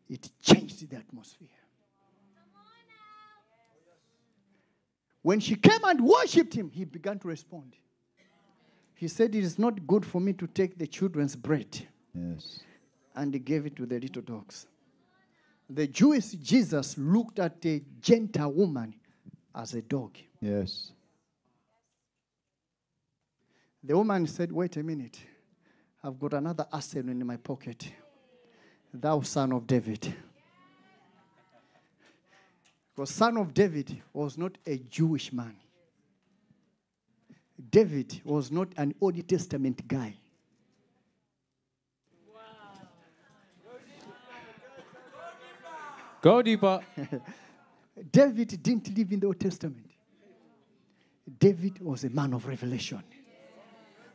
It 0.09 0.29
changed 0.41 0.89
the 0.89 0.97
atmosphere. 0.97 1.47
When 5.21 5.39
she 5.39 5.55
came 5.55 5.79
and 5.85 6.01
worshipped 6.01 6.53
him, 6.53 6.69
he 6.69 6.83
began 6.83 7.17
to 7.19 7.29
respond. 7.29 7.77
He 8.93 9.07
said, 9.07 9.35
It 9.35 9.43
is 9.45 9.57
not 9.57 9.87
good 9.87 10.05
for 10.05 10.19
me 10.19 10.33
to 10.33 10.47
take 10.47 10.77
the 10.77 10.87
children's 10.87 11.37
bread. 11.37 11.87
Yes. 12.13 12.59
And 13.15 13.33
he 13.33 13.39
gave 13.39 13.65
it 13.65 13.77
to 13.77 13.85
the 13.85 14.01
little 14.01 14.21
dogs. 14.21 14.67
The 15.69 15.87
Jewish 15.87 16.31
Jesus 16.31 16.97
looked 16.97 17.39
at 17.39 17.65
a 17.65 17.81
gentle 18.01 18.51
woman 18.51 18.93
as 19.57 19.73
a 19.73 19.81
dog. 19.81 20.17
Yes. 20.39 20.91
The 23.83 23.97
woman 23.97 24.27
said, 24.27 24.51
Wait 24.51 24.77
a 24.77 24.83
minute. 24.83 25.19
I've 26.03 26.19
got 26.19 26.33
another 26.33 26.67
arsenal 26.71 27.09
in 27.09 27.25
my 27.25 27.37
pocket. 27.37 27.91
Thou 28.93 29.21
son 29.21 29.51
of 29.51 29.65
David. 29.65 30.13
Because 32.95 33.09
son 33.09 33.37
of 33.37 33.53
David 33.53 34.01
was 34.13 34.37
not 34.37 34.57
a 34.65 34.77
Jewish 34.77 35.33
man. 35.33 35.55
David 37.69 38.21
was 38.23 38.51
not 38.51 38.69
an 38.77 38.93
Old 39.01 39.27
Testament 39.27 39.87
guy. 39.87 40.13
Go 46.21 46.41
deeper. 46.41 46.79
David 48.11 48.61
didn't 48.61 48.95
live 48.95 49.11
in 49.11 49.19
the 49.19 49.27
Old 49.27 49.39
Testament. 49.39 49.85
David 51.39 51.79
was 51.81 52.03
a 52.03 52.09
man 52.09 52.33
of 52.33 52.47
revelation. 52.47 53.03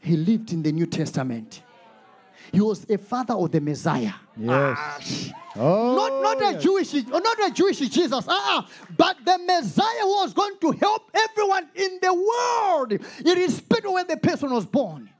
He 0.00 0.16
lived 0.16 0.52
in 0.52 0.62
the 0.62 0.72
New 0.72 0.86
Testament. 0.86 1.62
He 2.50 2.60
was 2.60 2.84
a 2.88 2.98
father 2.98 3.34
of 3.34 3.50
the 3.52 3.60
Messiah. 3.60 4.12
Yes. 4.36 5.30
Oh, 5.54 5.94
not 5.94 6.22
not 6.22 6.42
a 6.42 6.52
yes. 6.54 6.62
Jewish, 6.62 6.94
not 7.06 7.38
a 7.46 7.50
Jewish 7.52 7.78
Jesus, 7.78 8.26
uh-uh, 8.26 8.62
but 8.96 9.18
the 9.24 9.38
Messiah 9.38 10.04
was 10.04 10.32
going 10.32 10.58
to 10.60 10.72
help 10.72 11.10
everyone 11.14 11.68
in 11.74 11.98
the 12.00 12.12
world, 12.12 12.92
irrespective 13.24 13.86
of 13.86 13.92
where 13.92 14.04
the 14.04 14.16
person 14.16 14.50
was 14.50 14.66
born. 14.66 15.10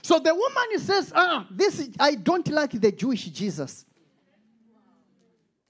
So 0.00 0.18
the 0.18 0.34
woman 0.34 0.78
says, 0.78 1.12
"Ah, 1.14 1.46
this 1.50 1.80
is, 1.80 1.90
I 1.98 2.14
don't 2.14 2.48
like 2.48 2.70
the 2.80 2.92
Jewish 2.92 3.26
Jesus. 3.26 3.84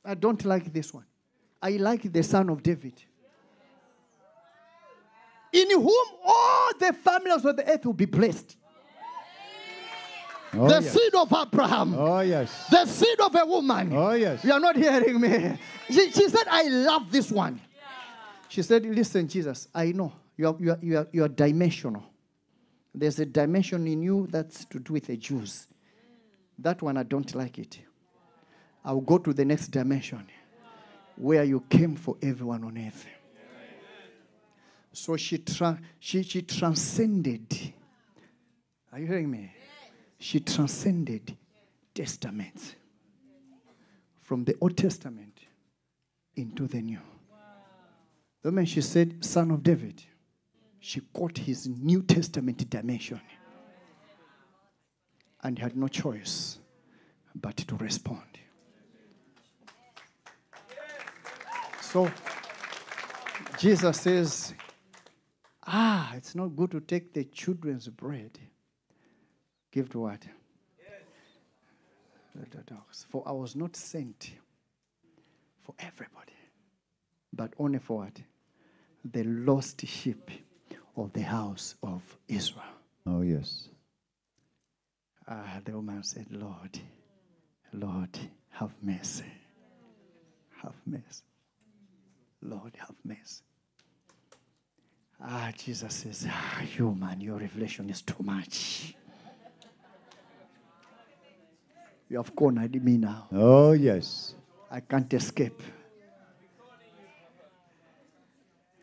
I 0.05 0.15
don't 0.15 0.45
like 0.45 0.73
this 0.73 0.93
one. 0.93 1.07
I 1.65 1.71
like 1.71 2.13
the 2.13 2.23
Son 2.23 2.51
of 2.51 2.63
David." 2.63 3.03
In 5.53 5.71
whom 5.71 6.07
all 6.25 6.71
the 6.79 6.93
families 6.93 7.45
of 7.45 7.57
the 7.57 7.69
earth 7.69 7.87
will 7.87 7.93
be 7.93 8.07
blessed. 8.07 8.57
Oh, 10.53 10.69
the 10.69 10.83
yes. 10.83 10.93
seed 10.93 11.15
of 11.15 11.33
Abraham. 11.33 11.95
Oh, 11.95 12.21
yes. 12.21 12.69
The 12.69 12.87
seed 12.87 13.21
of 13.21 13.35
a 13.35 13.47
woman. 13.47 13.93
Oh, 13.93 14.13
yes. 14.13 14.45
You 14.45 14.53
are 14.53 14.61
not 14.61 14.77
hearing 14.77 15.21
me. 15.21 15.59
She, 15.89 16.11
she 16.11 16.29
said, 16.29 16.47
I 16.49 16.69
love 16.69 17.11
this 17.11 17.31
one. 17.31 17.61
She 18.49 18.63
said, 18.63 18.85
Listen, 18.85 19.27
Jesus, 19.29 19.69
I 19.75 19.93
know 19.93 20.13
you 20.37 20.49
are, 20.49 20.57
you, 20.59 20.71
are, 20.73 20.79
you, 20.83 20.99
are, 20.99 21.09
you 21.13 21.25
are 21.25 21.29
dimensional. 21.29 22.05
There's 22.95 23.19
a 23.19 23.27
dimension 23.27 23.87
in 23.87 24.03
you 24.03 24.29
that's 24.31 24.65
to 24.67 24.79
do 24.79 24.93
with 24.93 25.07
the 25.07 25.17
Jews. 25.17 25.67
That 26.59 26.83
one, 26.83 26.97
I 26.97 27.03
don't 27.03 27.35
like 27.35 27.59
it. 27.59 27.79
I'll 28.85 29.01
go 29.01 29.19
to 29.19 29.33
the 29.33 29.45
next 29.45 29.69
dimension 29.69 30.27
where 31.17 31.45
you 31.45 31.61
came 31.69 31.97
for 31.97 32.17
everyone 32.23 32.65
on 32.65 32.79
earth. 32.79 33.07
So 34.93 35.17
she, 35.17 35.39
tra- 35.39 35.81
she, 35.99 36.23
she 36.23 36.43
transcended. 36.43 37.73
Are 38.93 38.99
you 38.99 39.07
hearing 39.07 39.31
me? 39.31 39.53
She 40.19 40.41
transcended 40.41 41.37
testaments 41.95 42.77
from 44.23 44.45
the 44.45 44.57
Old 44.61 44.77
Testament 44.77 45.41
into 46.37 46.67
the 46.67 46.81
New. 46.81 47.01
The 48.43 48.51
moment 48.51 48.69
she 48.69 48.81
said, 48.81 49.25
Son 49.25 49.51
of 49.51 49.63
David, 49.63 50.03
she 50.79 51.01
caught 51.13 51.39
his 51.39 51.67
New 51.67 52.03
Testament 52.03 52.69
dimension 52.69 53.21
and 55.43 55.59
had 55.59 55.77
no 55.77 55.89
choice 55.89 56.59
but 57.35 57.57
to 57.57 57.77
respond. 57.77 58.21
So, 61.95 62.11
Jesus 63.57 64.01
says, 64.01 64.53
Ah, 65.65 66.13
it's 66.17 66.35
not 66.35 66.57
good 66.57 66.73
to 66.73 66.81
take 66.81 67.15
the 67.15 67.23
children's 67.23 67.87
bread. 67.87 68.37
Give 69.71 69.89
to 69.91 70.01
what? 70.01 70.27
The 72.35 72.63
dogs. 72.63 73.07
For 73.09 73.23
I 73.25 73.31
was 73.31 73.55
not 73.55 73.77
sent 73.77 74.33
for 75.63 75.77
everybody, 75.79 76.33
but 77.33 77.53
only 77.61 77.79
for 77.79 77.99
what? 77.99 78.21
The 79.05 79.23
lost 79.23 79.87
sheep 79.87 80.33
of 80.97 81.13
the 81.13 81.23
house 81.23 81.77
of 81.81 82.03
Israel. 82.27 82.75
Oh, 83.07 83.21
yes. 83.21 83.69
Ah, 85.29 85.61
the 85.65 85.71
woman 85.71 86.03
said, 86.03 86.27
Lord, 86.33 86.77
Lord, 87.73 88.19
have 88.51 88.73
mercy. 88.83 89.33
Have 90.61 90.75
mercy. 90.85 91.23
Lord, 92.45 92.77
have 92.79 92.95
mercy. 93.05 93.43
Ah, 95.21 95.51
Jesus 95.57 95.95
says, 95.95 96.27
ah, 96.29 96.63
you 96.77 96.95
man, 96.95 97.21
your 97.21 97.39
revelation 97.39 97.89
is 97.89 98.03
too 98.03 98.23
much. 98.23 98.95
You 102.11 102.19
have 102.19 102.37
cornered 102.37 102.85
me 102.85 102.99
now. 102.99 103.29
Oh, 103.33 103.73
yes. 103.73 104.35
I 104.71 104.81
can't 104.81 105.13
escape. 105.15 105.61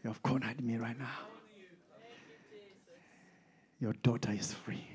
You 0.04 0.10
have 0.10 0.24
cornered 0.24 0.64
me 0.64 0.78
right 0.78 0.98
now. 0.98 1.20
Your 3.80 3.94
daughter 4.02 4.32
is 4.32 4.54
free. 4.54 4.88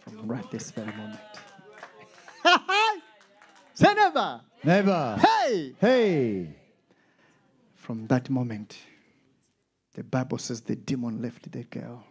From 0.00 0.28
right 0.28 0.50
this 0.50 0.70
very 0.70 0.92
moment. 0.92 1.20
Say 3.80 3.94
never. 3.94 4.42
Never. 4.62 5.18
Hey! 5.18 5.74
Hey. 5.80 6.56
From 7.74 8.06
that 8.08 8.28
moment, 8.28 8.76
the 9.94 10.04
Bible 10.04 10.36
says 10.36 10.60
the 10.60 10.76
demon 10.76 11.22
left 11.22 11.50
the 11.50 11.64
girl. 11.64 12.04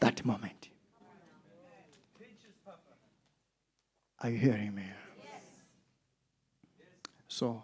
That 0.00 0.24
moment. 0.24 0.70
Are 4.18 4.30
you 4.30 4.38
hearing 4.38 4.74
me? 4.74 4.82
So, 7.28 7.62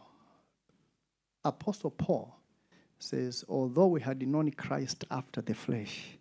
Apostle 1.45 1.91
Paul 1.91 2.37
says, 3.01 3.45
although 3.49 3.89
we 3.89 4.01
had 4.01 4.25
known 4.29 4.49
Christ 4.53 5.05
after 5.11 5.41
the 5.41 5.55
flesh, 5.55 6.19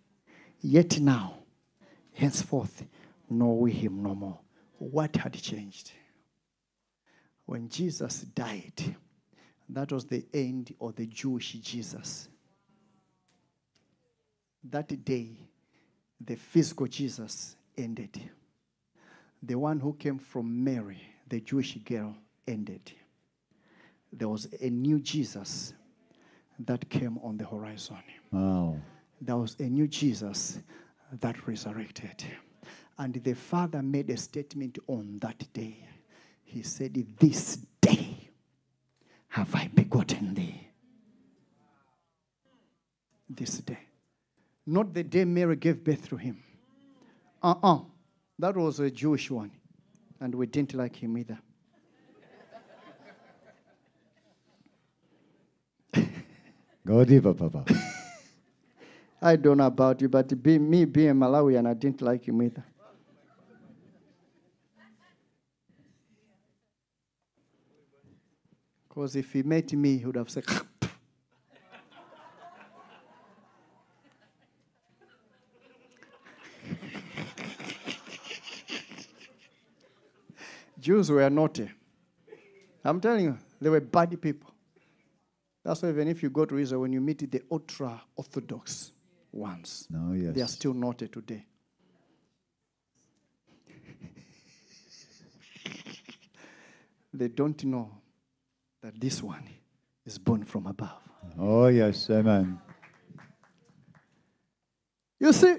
yet 0.61 0.99
now, 0.99 1.43
henceforth, 2.13 2.85
know 3.29 3.53
we 3.53 3.71
him 3.71 4.01
no 4.01 4.15
more. 4.15 4.39
What 4.79 5.15
had 5.15 5.33
changed? 5.33 5.91
When 7.49 7.67
Jesus 7.67 8.19
died, 8.21 8.95
that 9.69 9.91
was 9.91 10.05
the 10.05 10.23
end 10.31 10.75
of 10.79 10.95
the 10.95 11.07
Jewish 11.07 11.53
Jesus. 11.53 12.29
That 14.65 15.03
day, 15.03 15.31
the 16.23 16.35
physical 16.35 16.85
Jesus 16.85 17.55
ended. 17.75 18.21
The 19.41 19.55
one 19.55 19.79
who 19.79 19.93
came 19.93 20.19
from 20.19 20.63
Mary, 20.63 21.01
the 21.27 21.41
Jewish 21.41 21.75
girl, 21.77 22.15
ended. 22.47 22.91
There 24.13 24.29
was 24.29 24.47
a 24.61 24.69
new 24.69 24.99
Jesus 24.99 25.73
that 26.59 26.87
came 26.87 27.17
on 27.23 27.37
the 27.37 27.47
horizon. 27.47 28.03
Wow. 28.29 28.77
There 29.19 29.37
was 29.37 29.55
a 29.59 29.63
new 29.63 29.87
Jesus 29.87 30.59
that 31.19 31.47
resurrected. 31.47 32.23
And 32.99 33.15
the 33.15 33.33
Father 33.33 33.81
made 33.81 34.11
a 34.11 34.17
statement 34.17 34.77
on 34.85 35.17
that 35.23 35.51
day. 35.51 35.87
He 36.49 36.63
said, 36.63 36.95
This 37.19 37.57
day 37.79 38.31
have 39.27 39.53
I 39.53 39.67
begotten 39.67 40.33
thee. 40.33 40.67
This 43.29 43.59
day. 43.59 43.77
Not 44.65 44.91
the 44.91 45.03
day 45.03 45.25
Mary 45.25 45.55
gave 45.55 45.83
birth 45.83 46.09
to 46.09 46.17
him. 46.17 46.43
Uh 47.43 47.53
uh 47.61 47.79
That 48.39 48.57
was 48.57 48.79
a 48.79 48.89
Jewish 48.89 49.29
one. 49.29 49.51
And 50.19 50.33
we 50.33 50.47
didn't 50.47 50.73
like 50.73 50.95
him 50.95 51.19
either. 51.19 51.37
Go 56.85 57.05
deeper, 57.05 57.35
Papa. 57.35 57.63
I 59.21 59.35
don't 59.35 59.57
know 59.57 59.67
about 59.67 60.01
you, 60.01 60.09
but 60.09 60.41
be, 60.41 60.57
me 60.57 60.85
being 60.85 61.13
Malawian, 61.13 61.67
I 61.69 61.75
didn't 61.75 62.01
like 62.01 62.27
him 62.27 62.41
either. 62.41 62.63
Because 68.89 69.15
if 69.15 69.31
he 69.33 69.43
met 69.43 69.71
me, 69.73 69.97
he 69.99 70.05
would 70.05 70.15
have 70.15 70.29
said, 70.31 70.43
Jews 80.79 81.11
were 81.11 81.29
naughty. 81.29 81.69
I'm 82.83 82.99
telling 82.99 83.25
you, 83.25 83.37
they 83.61 83.69
were 83.69 83.79
bad 83.81 84.19
people. 84.21 84.49
That's 85.63 85.81
why 85.83 85.89
even 85.89 86.07
if 86.07 86.23
you 86.23 86.29
go 86.31 86.45
to 86.45 86.57
Israel, 86.57 86.81
when 86.81 86.93
you 86.93 87.01
meet 87.01 87.29
the 87.29 87.41
ultra 87.51 88.01
Orthodox 88.15 88.91
ones, 89.31 89.85
No, 89.89 90.13
yes. 90.13 90.33
they 90.33 90.41
are 90.41 90.47
still 90.47 90.73
naughty 90.73 91.07
today. 91.09 91.45
they 97.13 97.27
don't 97.27 97.63
know 97.65 97.91
that 98.81 98.99
this 98.99 99.21
one 99.21 99.43
is 100.05 100.17
born 100.17 100.43
from 100.45 100.67
above. 100.67 101.01
Oh, 101.37 101.67
yes. 101.67 102.09
Amen. 102.09 102.59
You 105.19 105.33
see, 105.33 105.57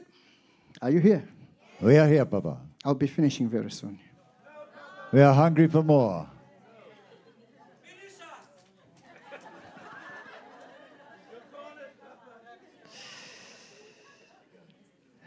are 0.81 0.91
you 0.91 1.01
here? 1.01 1.29
We 1.81 1.99
are 1.99 2.09
here, 2.09 2.25
Papa. 2.25 2.59
I'll 2.85 2.95
be 2.95 3.07
finishing 3.07 3.49
very 3.49 3.71
soon. 3.71 3.99
We 5.13 5.21
are 5.21 5.35
hungry 5.35 5.69
for 5.69 5.83
more. 5.83 6.27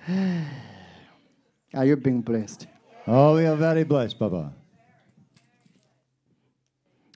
Are 1.73 1.85
you 1.85 1.95
being 1.95 2.21
blessed? 2.21 2.67
Oh, 3.07 3.35
we 3.35 3.45
are 3.45 3.55
very 3.55 3.83
blessed, 3.83 4.19
Papa. 4.19 4.53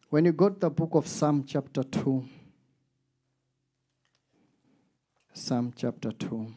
When 0.10 0.24
you 0.24 0.32
go 0.32 0.50
to 0.50 0.58
the 0.58 0.70
book 0.70 0.92
of 0.94 1.06
Psalm 1.06 1.44
chapter 1.46 1.84
2, 1.84 2.24
Psalm 5.34 5.74
chapter 5.76 6.12
2. 6.12 6.54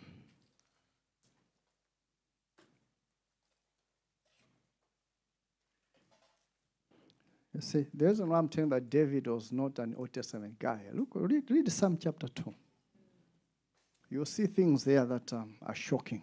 You 7.53 7.61
see, 7.61 7.87
the 7.93 8.07
reason 8.07 8.29
why 8.29 8.39
I'm 8.39 8.49
telling 8.49 8.71
that 8.71 8.89
David 8.89 9.27
was 9.27 9.51
not 9.51 9.81
an 9.81 9.97
Old 9.99 10.13
Testament 10.13 10.57
guy. 10.57 10.83
Look, 10.93 11.09
read, 11.15 11.51
read 11.51 11.73
Psalm 11.73 11.99
chapter 12.01 12.29
2. 12.29 12.55
You'll 14.11 14.27
see 14.27 14.47
things 14.47 14.85
there 14.85 15.05
that 15.05 15.33
um, 15.33 15.57
are 15.67 15.75
shocking. 15.75 16.23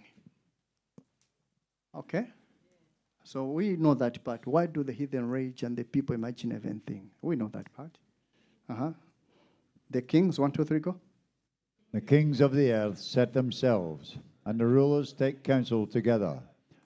Okay? 1.94 2.28
So 3.28 3.44
we 3.44 3.76
know 3.76 3.94
that 3.96 4.24
part. 4.24 4.48
Why 4.48 4.68
do 4.68 4.84
the 4.84 4.94
heathen 4.94 5.30
rage 5.30 5.64
and 5.64 5.76
the 5.76 5.84
people 5.84 6.16
imagine 6.16 6.54
everything? 6.54 7.10
We 7.22 7.36
know 7.36 7.50
that 7.50 7.68
part. 7.76 7.98
Uh 8.70 8.76
huh. 8.76 8.92
The 9.90 10.02
kings, 10.02 10.40
one, 10.40 10.52
two, 10.52 10.64
three, 10.64 10.80
go. 10.80 10.96
The 11.92 12.00
kings 12.00 12.40
of 12.40 12.54
the 12.54 12.72
earth 12.72 12.98
set 12.98 13.34
themselves, 13.34 14.16
and 14.46 14.58
the 14.58 14.66
rulers 14.66 15.12
take 15.12 15.44
counsel 15.44 15.86
together 15.86 16.40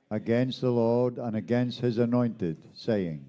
against 0.09 0.61
the 0.61 0.71
Lord 0.71 1.19
and 1.19 1.35
against 1.35 1.79
his 1.79 1.99
anointed, 1.99 2.57
saying, 2.73 3.23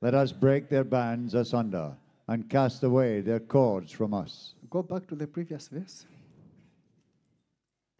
Let 0.00 0.14
us 0.14 0.32
break 0.32 0.70
their 0.70 0.84
bands 0.84 1.34
asunder 1.34 1.92
and 2.26 2.48
cast 2.48 2.82
away 2.82 3.20
their 3.20 3.40
cords 3.40 3.92
from 3.92 4.14
us. 4.14 4.54
Go 4.70 4.82
back 4.82 5.06
to 5.08 5.14
the 5.14 5.26
previous 5.26 5.68
verse. 5.68 6.06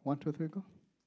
One, 0.02 0.16
two, 0.16 0.32
three, 0.32 0.48
go. 0.48 0.62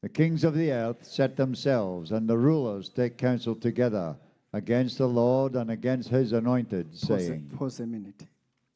The 0.05 0.09
kings 0.09 0.43
of 0.43 0.53
the 0.53 0.71
earth 0.71 1.03
set 1.03 1.35
themselves, 1.35 2.11
and 2.11 2.29
the 2.29 2.37
rulers 2.37 2.89
take 2.89 3.17
counsel 3.17 3.55
together 3.55 4.15
against 4.53 4.99
the 4.99 5.07
Lord 5.07 5.55
and 5.55 5.71
against 5.71 6.09
his 6.09 6.31
anointed, 6.31 6.91
Pause, 6.91 7.07
saying, 7.07 7.49
a, 7.51 7.57
pause 7.57 7.79
a 7.79 7.87
minute. 7.87 8.27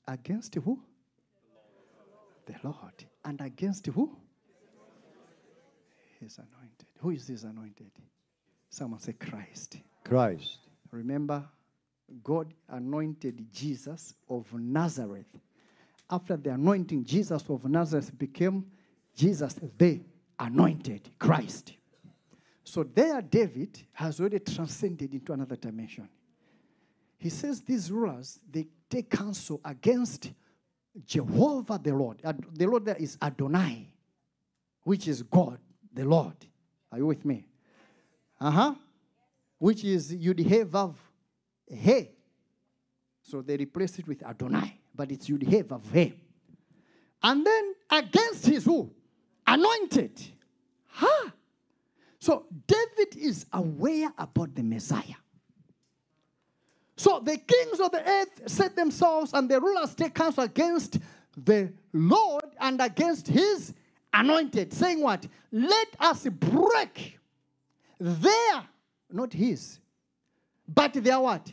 Against 0.08 0.56
who? 0.56 0.82
The 2.48 2.56
Lord. 2.63 3.06
And 3.24 3.39
against 3.42 3.86
who? 3.86 4.18
His 6.20 6.36
anointed. 6.39 6.88
Who 6.98 7.12
is 7.12 7.28
his 7.28 7.44
anointed? 7.44 7.92
Someone 8.72 9.00
say 9.00 9.13
Christ. 9.13 9.78
Christ. 10.04 10.58
Remember, 10.89 11.44
God 12.24 12.56
anointed 12.70 13.54
Jesus 13.54 14.15
of 14.32 14.52
Nazareth. 14.52 15.38
After 16.10 16.38
the 16.38 16.56
anointing, 16.56 17.06
Jesus 17.06 17.48
of 17.48 17.65
Nazareth 17.65 18.18
became 18.18 18.65
Jesus 19.15 19.54
the 19.54 19.68
anointed 20.39 21.12
Christ. 21.19 21.73
So 22.63 22.84
there, 22.84 23.21
David 23.21 23.80
has 23.93 24.19
already 24.19 24.39
transcended 24.39 25.13
into 25.13 25.34
another 25.34 25.56
dimension. 25.56 26.08
He 27.17 27.30
says 27.30 27.62
these 27.62 27.91
rulers, 27.91 28.39
they 28.49 28.67
take 28.89 29.10
counsel 29.10 29.60
against 29.65 30.32
Jehovah 31.06 31.80
the 31.82 31.93
Lord. 31.93 32.21
The 32.54 32.67
Lord 32.67 32.86
there 32.86 32.95
is 32.95 33.17
Adonai, 33.21 33.88
which 34.84 35.08
is 35.08 35.23
God, 35.23 35.60
the 35.93 36.06
Lord. 36.06 36.36
Are 36.91 36.97
you 36.97 37.08
with 37.08 37.25
me? 37.25 37.45
Uh 38.39 38.52
huh. 38.52 38.75
Which 39.58 39.84
is 39.84 40.13
Yud 40.13 40.39
He. 41.67 42.10
So 43.21 43.41
they 43.41 43.58
replace 43.58 43.99
it 43.99 44.08
with 44.08 44.23
Adonai, 44.23 44.80
but 44.95 45.12
it's 45.12 45.28
Yud 45.28 45.43
He 45.43 45.62
Vav 45.63 45.82
He. 45.91 46.13
And 47.21 47.45
then 47.45 47.73
against 47.91 48.45
his 48.45 48.63
who? 48.63 48.91
Anointed. 49.49 50.12
Huh? 50.85 51.31
So 52.19 52.45
David 52.67 53.15
is 53.17 53.47
aware 53.51 54.13
about 54.15 54.53
the 54.53 54.62
Messiah. 54.62 55.17
So 56.95 57.19
the 57.19 57.38
kings 57.38 57.79
of 57.79 57.91
the 57.91 58.07
earth 58.07 58.41
set 58.45 58.75
themselves 58.75 59.33
and 59.33 59.49
the 59.49 59.59
rulers 59.59 59.95
take 59.95 60.13
counsel 60.13 60.43
against 60.43 60.99
the 61.35 61.73
Lord 61.93 62.43
and 62.59 62.79
against 62.79 63.27
his 63.27 63.73
anointed, 64.13 64.71
saying 64.71 65.01
what? 65.01 65.25
Let 65.51 65.88
us 65.99 66.27
break 66.27 67.17
their, 67.99 68.63
not 69.12 69.33
his, 69.33 69.79
but 70.67 70.93
their 70.93 71.19
what? 71.19 71.51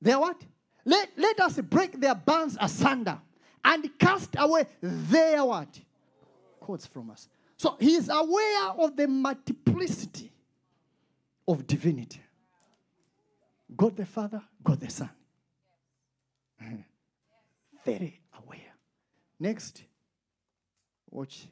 Their 0.00 0.20
what? 0.20 0.40
Let, 0.84 1.08
let 1.16 1.40
us 1.40 1.58
break 1.60 2.00
their 2.00 2.14
bands 2.14 2.56
asunder 2.60 3.18
and 3.64 3.90
cast 3.98 4.36
away 4.38 4.66
their 4.80 5.44
what? 5.44 5.80
Cords 6.62 6.86
from 6.86 7.10
us. 7.10 7.28
So 7.56 7.76
he 7.80 7.94
is 7.94 8.08
aware 8.08 8.68
of 8.78 8.96
the 8.96 9.08
multiplicity 9.08 10.30
of 11.46 11.66
divinity. 11.66 12.20
God 13.76 13.96
the 13.96 14.06
Father, 14.06 14.40
God 14.62 14.78
the 14.80 14.88
Son. 14.90 15.10
Very 17.84 18.20
aware. 18.44 18.72
Next. 19.40 19.82
Watch. 21.10 21.48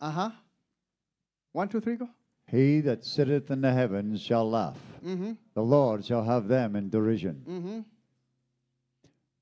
Uh 0.00 0.10
huh. 0.10 0.30
One, 1.52 1.68
two, 1.68 1.80
three, 1.80 1.96
go. 1.96 2.08
He 2.50 2.80
that 2.80 3.04
sitteth 3.04 3.50
in 3.50 3.60
the 3.60 3.72
heavens 3.72 4.22
shall 4.22 4.48
laugh. 4.48 4.78
The 5.54 5.62
Lord 5.62 6.04
shall 6.06 6.24
have 6.24 6.48
them 6.48 6.74
in 6.76 6.88
derision. 6.90 7.84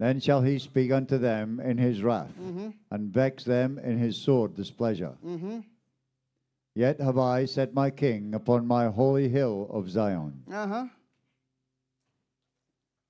Then 0.05 0.21
shall 0.21 0.43
he 0.43 0.59
speak 0.59 0.93
unto 0.93 1.17
them 1.17 1.61
in 1.61 1.79
his 1.79 2.03
wrath, 2.03 2.37
and 2.91 3.11
vex 3.11 3.43
them 3.43 3.79
in 3.79 3.97
his 3.97 4.19
sore 4.19 4.49
displeasure. 4.49 5.17
Yet 6.75 7.01
have 7.01 7.17
I 7.17 7.47
set 7.47 7.73
my 7.73 7.89
king 7.89 8.35
upon 8.35 8.67
my 8.67 8.89
holy 8.89 9.31
hill 9.31 9.67
of 9.71 9.89
Zion. 9.89 10.43
Uh 10.53 10.67
huh. 10.67 10.87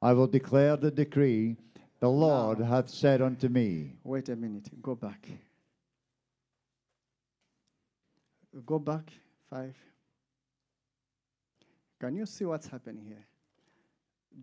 I 0.01 0.13
will 0.13 0.29
declare 0.29 0.77
the 0.77 0.93
decree. 0.93 1.57
The 1.99 2.09
Lord 2.09 2.61
hath 2.61 2.89
said 2.91 3.21
unto 3.21 3.49
me, 3.49 3.97
Wait 4.05 4.29
a 4.29 4.37
minute. 4.37 4.69
Go 4.81 4.95
back. 4.95 5.27
Go 8.65 8.79
back. 8.79 9.11
Five. 9.51 9.75
Can 11.99 12.15
you 12.15 12.25
see 12.25 12.45
what's 12.45 12.69
happening 12.69 13.05
here? 13.05 13.27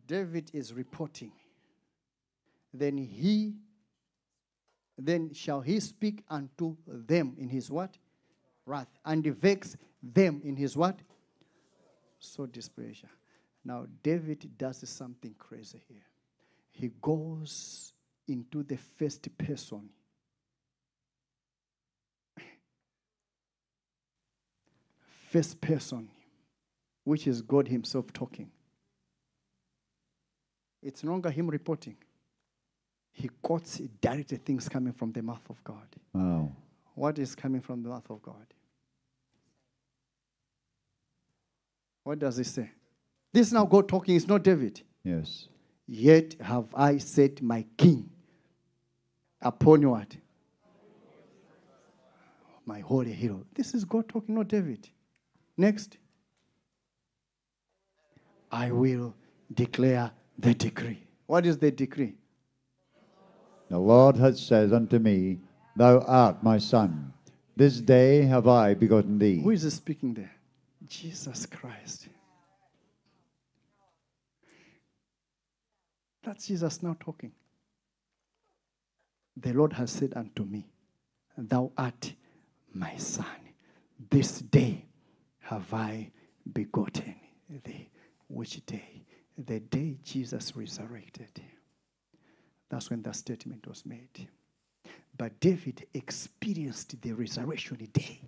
David 0.06 0.52
is 0.54 0.74
reporting. 0.74 1.32
Then 2.73 2.97
he, 2.97 3.55
then 4.97 5.34
shall 5.34 5.62
he 5.62 5.79
speak 5.79 6.23
unto 6.29 6.77
them 6.88 7.36
in 7.38 7.49
his 7.49 7.69
what? 7.69 7.97
Wrath. 8.65 8.88
And 9.03 9.25
vex 9.25 9.75
them 10.01 10.41
in 10.43 10.55
his 10.55 10.77
what? 10.77 10.99
So 12.19 12.45
displeasure. 12.45 13.10
Now, 13.63 13.86
David 14.01 14.57
does 14.57 14.88
something 14.89 15.36
crazy 15.38 15.81
here. 15.88 16.05
He 16.71 16.89
goes 17.01 17.93
into 18.27 18.63
the 18.63 18.77
first 18.77 19.27
person. 19.38 19.89
First 25.29 25.62
person, 25.62 26.10
which 27.03 27.27
is 27.27 27.41
God 27.41 27.67
Himself 27.67 28.12
talking. 28.12 28.51
It's 30.81 31.03
no 31.03 31.12
longer 31.12 31.29
Him 31.29 31.49
reporting. 31.49 31.95
He 33.12 33.30
quotes 33.41 33.78
direct 34.02 34.32
things 34.45 34.67
coming 34.69 34.93
from 34.93 35.12
the 35.12 35.21
mouth 35.21 35.47
of 35.50 35.63
God. 35.63 35.88
Wow. 36.13 36.52
What 36.95 37.19
is 37.19 37.36
coming 37.36 37.62
from 37.62 37.84
the 37.84 37.89
mouth 37.89 38.10
of 38.10 38.21
God? 38.21 38.47
What 42.04 42.19
does 42.19 42.38
he 42.38 42.43
say? 42.43 42.69
This 43.34 43.47
is 43.47 43.54
now 43.54 43.65
God 43.65 43.88
talking, 43.88 44.15
it's 44.15 44.28
not 44.28 44.43
David. 44.43 44.82
Yes. 45.04 45.47
Yet 45.88 46.36
have 46.41 46.65
I 46.74 46.97
set 46.97 47.41
my 47.41 47.65
king 47.78 48.10
upon 49.41 49.88
what? 49.89 50.15
My 52.65 52.80
holy 52.80 53.13
hero. 53.13 53.43
This 53.54 53.74
is 53.74 53.84
God 53.86 54.08
talking, 54.08 54.36
not 54.36 54.47
David. 54.47 54.88
Next. 55.58 55.97
I 58.52 58.71
will 58.71 59.15
declare 59.54 60.12
the 60.38 60.54
decree. 60.54 61.04
What 61.26 61.45
is 61.45 61.58
the 61.58 61.71
decree? 61.71 62.15
The 63.71 63.79
Lord 63.79 64.17
hath 64.17 64.38
said 64.38 64.73
unto 64.73 64.99
me, 64.99 65.39
Thou 65.77 65.99
art 65.99 66.43
my 66.43 66.57
son. 66.57 67.13
This 67.55 67.79
day 67.79 68.23
have 68.23 68.45
I 68.45 68.73
begotten 68.73 69.17
thee. 69.17 69.41
Who 69.41 69.51
is 69.51 69.73
speaking 69.73 70.13
there? 70.13 70.36
Jesus 70.89 71.45
Christ. 71.45 72.10
That's 76.21 76.47
Jesus 76.47 76.84
now 76.84 76.97
talking. 76.99 77.31
The 79.38 79.53
Lord 79.53 79.71
has 79.71 79.89
said 79.89 80.12
unto 80.17 80.43
me, 80.43 80.67
Thou 81.38 81.71
art 81.77 82.12
my 82.73 82.97
son. 82.97 83.53
This 84.10 84.39
day 84.39 84.84
have 85.39 85.73
I 85.73 86.12
begotten 86.51 87.15
thee. 87.63 87.88
Which 88.27 88.65
day? 88.65 89.05
The 89.38 89.62
day 89.62 89.95
Jesus 90.03 90.57
resurrected. 90.57 91.41
That's 92.71 92.89
when 92.89 93.01
that 93.01 93.17
statement 93.17 93.67
was 93.67 93.86
made. 93.86 94.29
But 95.17 95.38
David 95.41 95.86
experienced 95.93 96.99
the 97.01 97.12
resurrection 97.12 97.86
day 97.91 98.21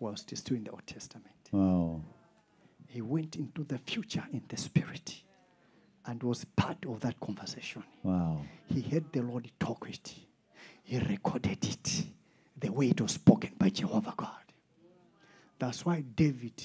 whilst 0.00 0.36
still 0.36 0.56
in 0.56 0.64
the 0.64 0.70
Old 0.72 0.86
Testament. 0.86 1.36
Wow. 1.52 2.02
He 2.88 3.00
went 3.00 3.36
into 3.36 3.62
the 3.62 3.78
future 3.78 4.24
in 4.32 4.42
the 4.48 4.56
spirit 4.56 5.22
and 6.06 6.20
was 6.20 6.44
part 6.44 6.78
of 6.88 6.98
that 7.00 7.20
conversation. 7.20 7.84
Wow. 8.02 8.40
He 8.66 8.80
heard 8.80 9.04
the 9.12 9.22
Lord 9.22 9.48
talk 9.60 9.84
with 9.84 9.94
it. 9.94 10.14
He 10.82 10.98
recorded 10.98 11.64
it 11.64 12.06
the 12.58 12.72
way 12.72 12.88
it 12.88 13.00
was 13.00 13.12
spoken 13.12 13.52
by 13.56 13.68
Jehovah 13.68 14.14
God. 14.16 14.52
That's 15.60 15.86
why 15.86 16.00
David, 16.00 16.60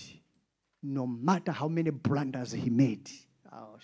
no 0.81 1.05
matter 1.05 1.51
how 1.51 1.67
many 1.67 1.91
blunders 1.91 2.51
he 2.51 2.71
made, 2.71 3.11
oh, 3.51 3.75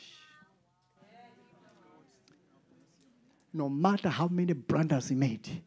no 3.53 3.69
matter 3.69 4.09
how 4.09 4.27
many 4.27 4.53
blunders 4.53 5.09
he 5.09 5.15
made, 5.15 5.61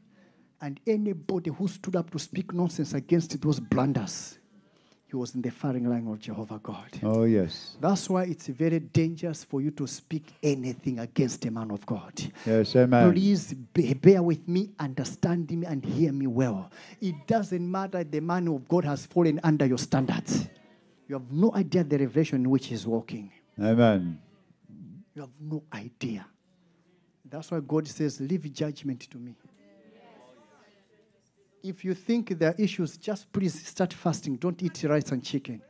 and 0.60 0.78
anybody 0.86 1.50
who 1.50 1.66
stood 1.66 1.96
up 1.96 2.10
to 2.10 2.18
speak 2.18 2.52
nonsense 2.52 2.94
against 2.94 3.40
those 3.40 3.58
blunders, 3.58 4.38
he 5.06 5.16
was 5.16 5.34
in 5.34 5.42
the 5.42 5.50
firing 5.50 5.90
line 5.90 6.06
of 6.06 6.18
Jehovah 6.20 6.58
God. 6.62 6.88
Oh, 7.02 7.24
yes. 7.24 7.76
That's 7.80 8.08
why 8.08 8.24
it's 8.24 8.46
very 8.46 8.78
dangerous 8.78 9.44
for 9.44 9.60
you 9.60 9.70
to 9.72 9.86
speak 9.86 10.24
anything 10.42 11.00
against 11.00 11.44
a 11.44 11.50
man 11.50 11.70
of 11.70 11.84
God. 11.84 12.14
Yes, 12.46 12.74
amen. 12.76 13.12
Please 13.12 13.52
be- 13.52 13.92
bear 13.92 14.22
with 14.22 14.48
me, 14.48 14.70
understand 14.78 15.50
me, 15.50 15.66
and 15.66 15.84
hear 15.84 16.12
me 16.12 16.26
well. 16.26 16.70
It 17.00 17.26
doesn't 17.26 17.70
matter 17.70 18.04
the 18.04 18.20
man 18.20 18.48
of 18.48 18.66
God 18.68 18.84
has 18.84 19.04
fallen 19.04 19.38
under 19.42 19.66
your 19.66 19.76
standards. 19.78 20.48
You 21.08 21.16
have 21.16 21.30
no 21.30 21.52
idea 21.54 21.84
the 21.84 21.98
revelation 21.98 22.44
in 22.44 22.50
which 22.50 22.68
he's 22.68 22.86
walking. 22.86 23.30
Amen. 23.60 24.18
You 25.14 25.22
have 25.22 25.30
no 25.38 25.62
idea. 25.74 26.24
That's 27.32 27.50
why 27.50 27.60
God 27.60 27.88
says, 27.88 28.20
Leave 28.20 28.52
judgment 28.52 29.00
to 29.10 29.16
me. 29.16 29.34
If 31.62 31.82
you 31.82 31.94
think 31.94 32.38
there 32.38 32.50
are 32.50 32.54
issues, 32.58 32.98
just 32.98 33.32
please 33.32 33.66
start 33.66 33.94
fasting. 33.94 34.36
Don't 34.36 34.62
eat 34.62 34.84
rice 34.84 35.10
and 35.12 35.24
chicken. 35.24 35.62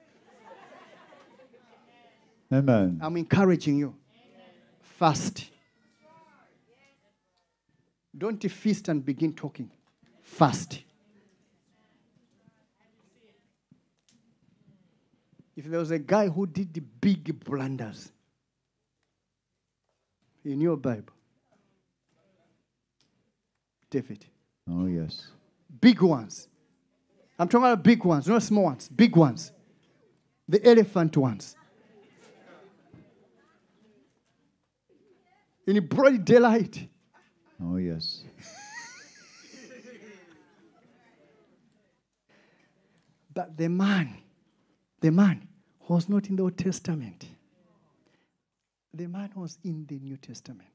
Amen. 2.53 2.98
I'm 3.01 3.16
encouraging 3.16 3.77
you. 3.77 3.94
Fast. 4.81 5.51
Don't 8.16 8.42
feast 8.51 8.88
and 8.88 9.05
begin 9.05 9.33
talking. 9.33 9.70
Fast. 10.20 10.83
If 15.55 15.66
there 15.66 15.79
was 15.79 15.92
a 15.92 15.98
guy 16.01 16.29
who 16.29 16.44
did 16.44 16.75
the 16.75 16.81
big 16.81 17.44
blunders 17.44 18.11
in 20.44 20.61
your 20.61 20.77
Bible, 20.77 21.12
David, 23.92 24.24
Oh, 24.70 24.87
yes. 24.87 25.28
big 25.81 26.00
ones. 26.00 26.48
I'm 27.38 27.46
talking 27.46 27.66
about 27.66 27.85
big 27.85 28.02
ones, 28.05 28.26
not 28.26 28.42
small 28.42 28.64
ones, 28.64 28.88
big 28.88 29.14
ones. 29.16 29.52
The 30.48 30.66
elephant 30.66 31.14
ones. 31.16 31.55
In 35.66 35.87
broad 35.87 36.24
daylight. 36.24 36.88
Oh, 37.62 37.76
yes. 37.76 38.24
But 43.35 43.57
the 43.57 43.68
man, 43.68 44.18
the 45.00 45.11
man 45.11 45.48
was 45.88 46.09
not 46.09 46.28
in 46.28 46.37
the 46.37 46.42
Old 46.42 46.59
Testament. 46.59 47.24
The 48.92 49.07
man 49.07 49.31
was 49.35 49.59
in 49.64 49.87
the 49.87 49.98
New 49.98 50.18
Testament. 50.18 50.68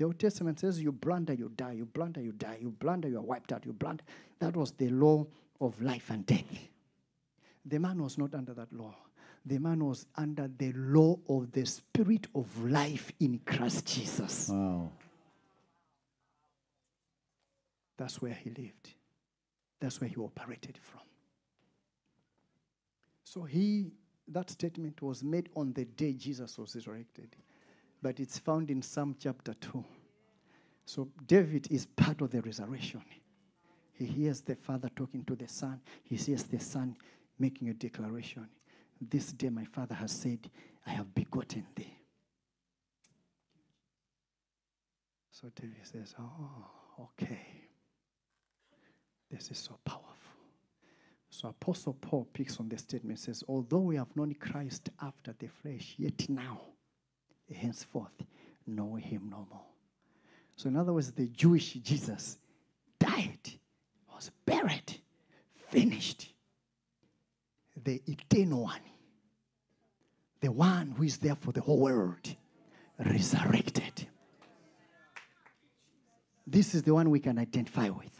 The 0.00 0.06
Old 0.06 0.18
Testament 0.18 0.58
says 0.58 0.80
you 0.80 0.92
blunder, 0.92 1.34
you 1.34 1.50
die, 1.54 1.72
you 1.72 1.84
blunder, 1.84 2.22
you 2.22 2.32
die, 2.32 2.56
you 2.58 2.70
blunder, 2.70 3.06
you 3.06 3.18
are 3.18 3.22
wiped 3.22 3.52
out, 3.52 3.66
you 3.66 3.74
blunder. 3.74 4.02
That 4.38 4.56
was 4.56 4.70
the 4.70 4.88
law 4.88 5.26
of 5.60 5.82
life 5.82 6.08
and 6.08 6.24
death. 6.24 6.46
The 7.66 7.78
man 7.78 8.02
was 8.02 8.16
not 8.16 8.34
under 8.34 8.54
that 8.54 8.72
law. 8.72 8.94
The 9.44 9.58
man 9.58 9.84
was 9.84 10.06
under 10.16 10.48
the 10.56 10.72
law 10.72 11.18
of 11.28 11.52
the 11.52 11.66
spirit 11.66 12.28
of 12.34 12.46
life 12.64 13.12
in 13.20 13.40
Christ 13.44 13.84
Jesus. 13.84 14.48
Wow. 14.48 14.90
That's 17.98 18.22
where 18.22 18.32
he 18.32 18.48
lived. 18.48 18.94
That's 19.80 20.00
where 20.00 20.08
he 20.08 20.16
operated 20.16 20.78
from. 20.80 21.02
So 23.24 23.42
he 23.42 23.90
that 24.28 24.48
statement 24.48 25.02
was 25.02 25.22
made 25.22 25.50
on 25.54 25.74
the 25.74 25.84
day 25.84 26.14
Jesus 26.14 26.56
was 26.56 26.74
resurrected. 26.74 27.36
But 28.02 28.20
it's 28.20 28.38
found 28.38 28.70
in 28.70 28.82
Psalm 28.82 29.16
chapter 29.18 29.54
2. 29.54 29.84
So 30.86 31.08
David 31.26 31.68
is 31.70 31.86
part 31.86 32.20
of 32.20 32.30
the 32.30 32.40
resurrection. 32.40 33.04
He 33.92 34.06
hears 34.06 34.40
the 34.40 34.56
Father 34.56 34.88
talking 34.96 35.24
to 35.24 35.36
the 35.36 35.46
Son. 35.46 35.80
He 36.02 36.16
sees 36.16 36.44
the 36.44 36.58
Son 36.58 36.96
making 37.38 37.68
a 37.68 37.74
declaration. 37.74 38.48
This 39.00 39.32
day 39.32 39.50
my 39.50 39.64
Father 39.64 39.94
has 39.94 40.12
said, 40.12 40.50
I 40.86 40.90
have 40.90 41.14
begotten 41.14 41.66
thee. 41.76 41.94
So 45.30 45.48
David 45.54 45.76
says, 45.84 46.14
Oh, 46.18 46.66
okay. 47.00 47.40
This 49.30 49.50
is 49.50 49.58
so 49.58 49.78
powerful. 49.84 50.06
So 51.30 51.48
Apostle 51.48 51.94
Paul 51.94 52.28
picks 52.32 52.58
on 52.58 52.68
the 52.68 52.76
statement 52.76 53.20
says, 53.20 53.44
Although 53.48 53.78
we 53.78 53.96
have 53.96 54.14
known 54.16 54.34
Christ 54.34 54.90
after 55.00 55.34
the 55.38 55.46
flesh, 55.46 55.94
yet 55.96 56.28
now, 56.28 56.60
henceforth, 57.54 58.12
know 58.66 58.94
him 58.94 59.28
no 59.30 59.46
more. 59.50 59.66
So, 60.56 60.68
in 60.68 60.76
other 60.76 60.92
words, 60.92 61.12
the 61.12 61.28
Jewish 61.28 61.72
Jesus 61.74 62.38
died, 62.98 63.50
was 64.12 64.30
buried, 64.44 65.00
finished. 65.68 66.32
The 67.82 68.02
eternal 68.06 68.64
one, 68.64 68.80
the 70.40 70.52
one 70.52 70.90
who 70.90 71.04
is 71.04 71.16
there 71.16 71.34
for 71.34 71.52
the 71.52 71.62
whole 71.62 71.80
world, 71.80 72.36
resurrected. 72.98 74.06
This 76.46 76.74
is 76.74 76.82
the 76.82 76.92
one 76.92 77.08
we 77.08 77.20
can 77.20 77.38
identify 77.38 77.88
with, 77.88 78.12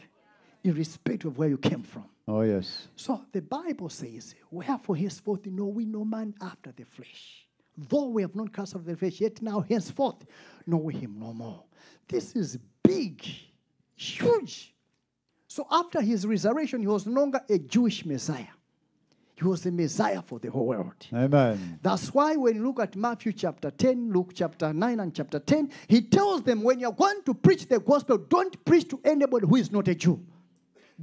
irrespective 0.63 1.31
of 1.31 1.37
where 1.37 1.49
you 1.49 1.57
came 1.57 1.83
from. 1.83 2.05
Oh, 2.27 2.41
yes. 2.41 2.87
So 2.95 3.25
the 3.31 3.41
Bible 3.41 3.89
says, 3.89 4.33
Wherefore 4.49 4.95
henceforth 4.95 5.45
know 5.47 5.65
we 5.65 5.85
no 5.85 6.05
man 6.05 6.33
after 6.41 6.71
the 6.71 6.85
flesh. 6.85 7.45
Though 7.89 8.07
we 8.07 8.21
have 8.21 8.35
not 8.35 8.53
cast 8.53 8.75
off 8.75 8.85
the 8.85 8.95
flesh, 8.95 9.19
yet 9.21 9.41
now 9.41 9.61
henceforth 9.61 10.25
know 10.67 10.87
him 10.87 11.15
no 11.19 11.33
more. 11.33 11.63
This 12.07 12.35
is 12.35 12.57
big, 12.83 13.23
huge. 13.95 14.73
So 15.47 15.67
after 15.69 16.01
his 16.01 16.25
resurrection, 16.25 16.81
he 16.81 16.87
was 16.87 17.05
no 17.05 17.19
longer 17.19 17.41
a 17.49 17.59
Jewish 17.59 18.05
Messiah. 18.05 18.45
He 19.35 19.47
was 19.47 19.63
the 19.63 19.71
Messiah 19.71 20.21
for 20.21 20.37
the 20.37 20.51
whole 20.51 20.67
world. 20.67 21.07
Amen. 21.11 21.79
That's 21.81 22.13
why 22.13 22.35
when 22.35 22.55
you 22.55 22.63
look 22.63 22.79
at 22.79 22.95
Matthew 22.95 23.33
chapter 23.33 23.71
10, 23.71 24.11
Luke 24.13 24.33
chapter 24.35 24.71
9, 24.71 24.99
and 24.99 25.15
chapter 25.15 25.39
10, 25.39 25.71
he 25.87 26.01
tells 26.01 26.43
them 26.43 26.61
when 26.61 26.79
you're 26.79 26.91
going 26.91 27.23
to 27.25 27.33
preach 27.33 27.67
the 27.67 27.79
gospel, 27.79 28.19
don't 28.19 28.63
preach 28.63 28.87
to 28.89 28.99
anybody 29.03 29.47
who 29.47 29.55
is 29.55 29.71
not 29.71 29.87
a 29.87 29.95
Jew. 29.95 30.23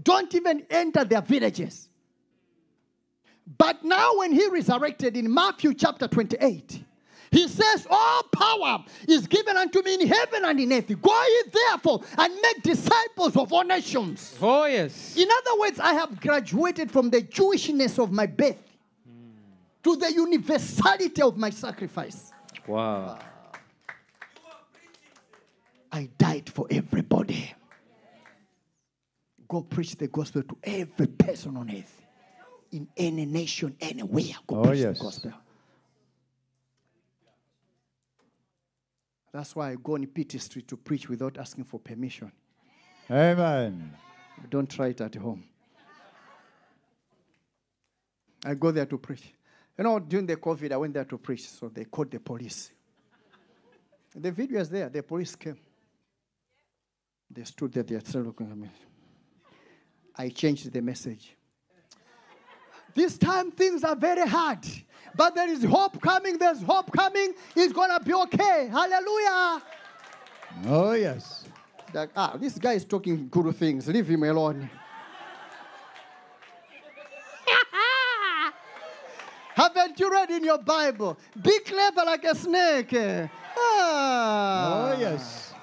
Don't 0.01 0.33
even 0.35 0.64
enter 0.71 1.05
their 1.05 1.21
villages. 1.21 1.88
But 3.56 3.82
now, 3.84 4.18
when 4.18 4.32
he 4.32 4.46
resurrected 4.48 5.16
in 5.16 5.32
Matthew 5.32 5.72
chapter 5.72 6.06
28, 6.06 6.84
he 7.30 7.48
says, 7.48 7.87
All 7.90 8.22
power 8.24 8.84
is 9.06 9.26
given 9.26 9.56
unto 9.56 9.82
me 9.82 9.94
in 9.94 10.06
heaven 10.06 10.44
and 10.44 10.61
in 10.61 10.72
earth. 10.72 10.88
Go 11.00 11.24
ye 11.26 11.42
therefore 11.50 12.02
and 12.16 12.34
make 12.42 12.62
disciples 12.62 13.37
of 13.37 13.52
all 13.52 13.64
nations. 13.64 14.37
Oh, 14.40 14.64
yes. 14.66 15.16
In 15.16 15.28
other 15.30 15.61
words, 15.61 15.80
I 15.80 15.94
have 15.94 16.20
graduated 16.20 16.90
from 16.90 17.11
the 17.11 17.22
Jewishness 17.22 18.02
of 18.02 18.12
my 18.12 18.26
birth 18.26 18.56
to 19.84 19.96
the 19.96 20.12
universality 20.12 21.22
of 21.22 21.37
my 21.37 21.50
sacrifice. 21.50 22.32
Wow. 22.66 23.18
I 25.90 26.08
died 26.18 26.50
for 26.50 26.66
everybody. 26.70 27.54
Go 29.48 29.62
preach 29.62 29.96
the 29.96 30.08
gospel 30.08 30.42
to 30.42 30.58
every 30.62 31.06
person 31.06 31.56
on 31.56 31.70
earth, 31.70 31.97
in 32.72 32.88
any 32.96 33.26
nation, 33.26 33.76
anywhere. 33.81 34.35
Go 34.46 34.57
Oh, 34.61 34.62
preach 34.68 34.81
yes. 34.81 34.98
the 34.98 35.04
gospel. 35.04 35.33
That's 39.33 39.54
why 39.54 39.70
I 39.72 39.76
go 39.76 39.94
on 39.94 40.07
Peter 40.07 40.38
Street 40.38 40.66
to 40.68 40.76
preach 40.76 41.09
without 41.09 41.38
asking 41.38 41.64
for 41.64 41.78
permission. 41.78 42.33
Amen. 43.11 43.94
Don't 44.50 44.68
try 44.68 44.88
it 44.88 45.00
at 45.00 45.14
home. 45.14 45.44
I 48.44 48.54
go 48.54 48.70
there 48.70 48.87
to 48.87 48.98
preach. 48.98 49.33
You 49.76 49.85
know, 49.85 49.98
during 49.98 50.26
the 50.26 50.37
COVID, 50.37 50.72
I 50.72 50.76
went 50.76 50.94
there 50.94 51.04
to 51.04 51.18
preach, 51.18 51.48
so 51.48 51.68
they 51.68 51.85
called 51.85 52.11
the 52.11 52.20
police. 52.20 52.70
The 54.14 54.33
video 54.33 54.61
is 54.61 54.70
there. 54.70 54.88
The 54.88 55.02
police 55.02 55.35
came. 55.37 55.59
They 57.31 57.44
stood 57.44 57.72
there, 57.72 57.83
they 57.83 57.98
started 58.00 58.26
looking 58.26 58.50
at 58.50 58.57
me. 58.57 58.70
I 60.16 60.31
changed 60.31 60.72
the 60.72 60.81
message. 60.81 61.37
This 62.98 63.16
time 63.16 63.52
things 63.52 63.84
are 63.84 63.94
very 63.94 64.28
hard, 64.28 64.66
but 65.14 65.32
there 65.32 65.48
is 65.48 65.62
hope 65.62 66.02
coming. 66.02 66.37
There's 66.37 66.61
hope 66.61 66.90
coming. 66.90 67.32
It's 67.54 67.72
gonna 67.72 68.00
be 68.00 68.12
okay. 68.12 68.68
Hallelujah. 68.72 69.62
Oh, 70.66 70.90
yes. 70.94 71.44
Like, 71.94 72.11
ah, 72.16 72.37
this 72.37 72.58
guy 72.58 72.72
is 72.72 72.84
talking 72.84 73.28
good 73.28 73.54
things. 73.54 73.87
Leave 73.87 74.08
him 74.08 74.24
alone. 74.24 74.68
Haven't 79.54 80.00
you 80.00 80.11
read 80.11 80.30
in 80.30 80.42
your 80.42 80.58
Bible? 80.58 81.16
Be 81.40 81.56
clever 81.61 82.02
like 82.04 82.24
a 82.24 82.34
snake. 82.34 82.92
Ah. 83.56 84.90
Oh, 84.90 84.98
yes. 84.98 85.54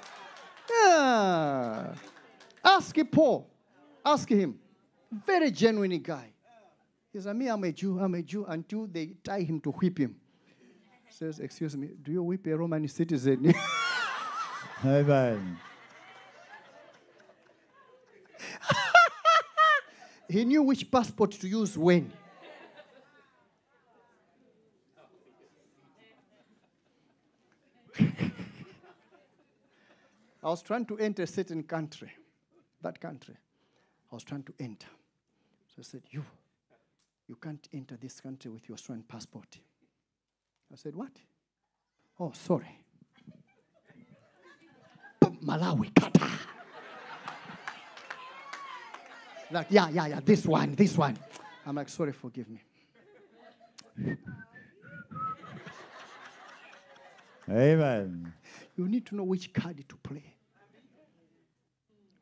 Yeah. 0.71 1.95
Ask 2.63 2.95
Paul. 3.11 3.45
Ask 4.05 4.29
him. 4.29 4.57
Very 5.11 5.51
genuine 5.51 6.01
guy. 6.01 6.31
He 7.15 7.21
said, 7.21 7.37
Me, 7.37 7.47
I'm 7.47 7.63
a 7.63 7.71
Jew, 7.71 7.97
I'm 7.97 8.13
a 8.13 8.21
Jew, 8.21 8.45
until 8.45 8.87
they 8.87 9.13
tie 9.23 9.39
him 9.39 9.61
to 9.61 9.71
whip 9.71 9.99
him. 9.99 10.17
Says, 11.09 11.39
Excuse 11.39 11.77
me, 11.77 11.91
do 12.03 12.11
you 12.11 12.21
whip 12.21 12.45
a 12.45 12.57
Roman 12.57 12.85
citizen? 12.89 13.53
Amen. 14.85 15.57
he 20.27 20.43
knew 20.43 20.63
which 20.63 20.91
passport 20.91 21.31
to 21.31 21.47
use 21.47 21.77
when. 21.77 22.11
I 27.97 28.33
was 30.49 30.61
trying 30.61 30.85
to 30.87 30.97
enter 30.97 31.23
a 31.23 31.27
certain 31.27 31.63
country, 31.63 32.11
that 32.81 32.99
country. 32.99 33.37
I 34.11 34.15
was 34.15 34.25
trying 34.25 34.43
to 34.43 34.53
enter. 34.59 34.87
So 35.69 35.75
I 35.79 35.83
said, 35.83 36.01
You, 36.09 36.25
you 37.27 37.35
can't 37.35 37.67
enter 37.73 37.97
this 37.97 38.21
country 38.21 38.51
with 38.51 38.67
your 38.67 38.75
Australian 38.75 39.03
passport. 39.03 39.57
I 40.71 40.75
said, 40.75 40.95
What? 40.95 41.11
Oh, 42.19 42.31
sorry. 42.33 42.79
Malawi, 45.45 45.91
Qatar. 45.93 46.31
Like, 49.51 49.67
yeah, 49.69 49.89
yeah, 49.89 50.07
yeah, 50.07 50.19
this 50.23 50.45
one, 50.45 50.73
this 50.75 50.97
one. 50.97 51.17
I'm 51.65 51.75
like, 51.75 51.89
sorry, 51.89 52.13
forgive 52.13 52.47
me. 52.49 52.61
Amen. 57.49 58.33
You 58.75 58.87
need 58.87 59.05
to 59.07 59.15
know 59.15 59.23
which 59.23 59.53
card 59.53 59.83
to 59.87 59.95
play. 59.97 60.23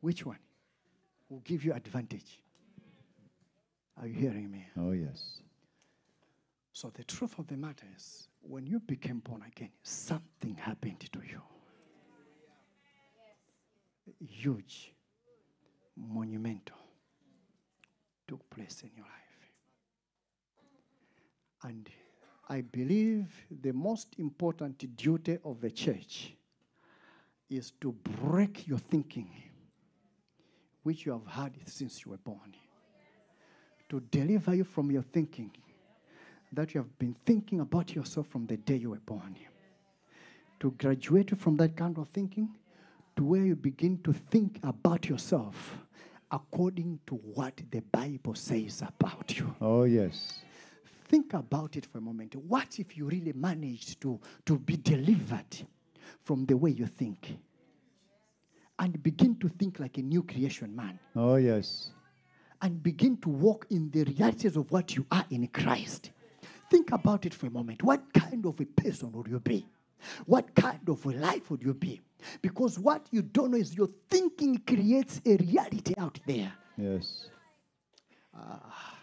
Which 0.02 0.26
one 0.26 0.40
will 1.30 1.40
give 1.40 1.64
you 1.64 1.74
advantage? 1.74 2.42
Are 4.00 4.08
you 4.08 4.14
hearing 4.16 4.52
me? 4.52 4.66
Oh, 4.78 4.92
yes. 4.92 5.40
So 6.72 6.90
the 6.94 7.04
truth 7.04 7.38
of 7.38 7.48
the 7.48 7.58
matter 7.58 7.86
is, 7.96 8.28
when 8.42 8.66
you 8.66 8.80
became 8.80 9.20
born 9.20 9.44
again, 9.48 9.70
something 9.84 10.56
happened 10.56 11.00
to 11.12 11.20
you. 11.20 11.42
Huge, 14.28 14.92
monumental, 15.96 16.78
took 18.28 18.50
place 18.50 18.82
in 18.82 18.90
your 18.96 19.06
life. 19.06 19.52
And 21.64 21.90
I 22.50 22.62
believe 22.62 23.28
the 23.50 23.72
most 23.72 24.16
important 24.18 24.96
duty 24.98 25.38
of 25.46 25.62
the 25.62 25.72
church 25.72 26.34
is 27.50 27.72
to 27.80 27.92
break 27.92 28.68
your 28.68 28.80
thinking, 28.80 29.30
which 30.82 31.06
you 31.06 31.14
have 31.14 31.28
had 31.28 31.54
since 31.66 32.04
you 32.04 32.12
were 32.12 32.18
born, 32.18 32.56
to 33.90 34.00
deliver 34.12 34.56
you 34.56 34.64
from 34.64 34.92
your 34.92 35.04
thinking 35.04 35.52
that 36.52 36.74
you 36.74 36.82
have 36.82 37.00
been 37.00 37.16
thinking 37.26 37.60
about 37.60 37.96
yourself 37.96 38.28
from 38.28 38.46
the 38.46 38.58
day 38.58 38.76
you 38.76 38.92
were 38.92 39.02
born. 39.06 39.36
To 40.60 40.72
graduate 40.72 41.32
you 41.32 41.38
from 41.38 41.58
that 41.58 41.76
kind 41.76 41.98
of 41.98 42.08
thinking, 42.10 42.50
to 43.16 43.24
where 43.24 43.44
you 43.44 43.56
begin 43.56 44.00
to 44.04 44.14
think 44.14 44.60
about 44.64 45.10
yourself 45.10 45.78
according 46.32 47.00
to 47.06 47.16
what 47.16 47.60
the 47.70 47.82
Bible 47.82 48.36
says 48.36 48.82
about 48.82 49.38
you. 49.38 49.54
Oh, 49.62 49.84
yes. 49.84 50.40
Think 51.06 51.34
about 51.34 51.76
it 51.76 51.86
for 51.86 52.00
a 52.00 52.02
moment. 52.02 52.36
What 52.36 52.80
if 52.80 52.98
you 52.98 53.06
really 53.06 53.34
managed 53.34 54.02
to, 54.02 54.20
to 54.46 54.58
be 54.58 54.78
delivered 54.78 55.68
from 56.24 56.46
the 56.46 56.58
way 56.58 56.72
you 56.72 56.88
think? 56.88 57.38
And 58.80 59.02
begin 59.04 59.36
to 59.40 59.48
think 59.48 59.80
like 59.80 59.98
a 59.98 60.02
new 60.02 60.24
creation 60.24 60.76
man. 60.76 61.00
Oh, 61.16 61.36
yes. 61.36 61.90
And 62.64 62.82
begin 62.82 63.18
to 63.18 63.30
walk 63.30 63.66
in 63.70 63.92
the 63.92 64.06
realities 64.06 64.56
of 64.56 64.72
what 64.72 64.96
you 64.96 65.06
are 65.12 65.26
in 65.30 65.46
Christ. 65.50 66.12
Think 66.72 66.94
about 66.94 67.26
it 67.26 67.34
for 67.34 67.48
a 67.48 67.52
moment. 67.52 67.84
What 67.84 68.02
kind 68.14 68.46
of 68.46 68.58
a 68.60 68.66
person 68.66 69.12
would 69.12 69.28
you 69.28 69.42
be? 69.42 69.68
What 70.26 70.56
kind 70.56 70.88
of 70.88 71.06
a 71.06 71.10
life 71.10 71.52
would 71.52 71.62
you 71.62 71.74
be? 71.74 72.00
Because 72.42 72.80
what 72.80 73.06
you 73.12 73.22
don't 73.22 73.52
know 73.52 73.58
is 73.58 73.76
your 73.76 73.90
thinking 74.10 74.62
creates 74.66 75.22
a 75.26 75.36
reality 75.36 75.94
out 75.98 76.18
there. 76.26 76.54
Yes. 76.78 77.28
Ah. 78.34 78.96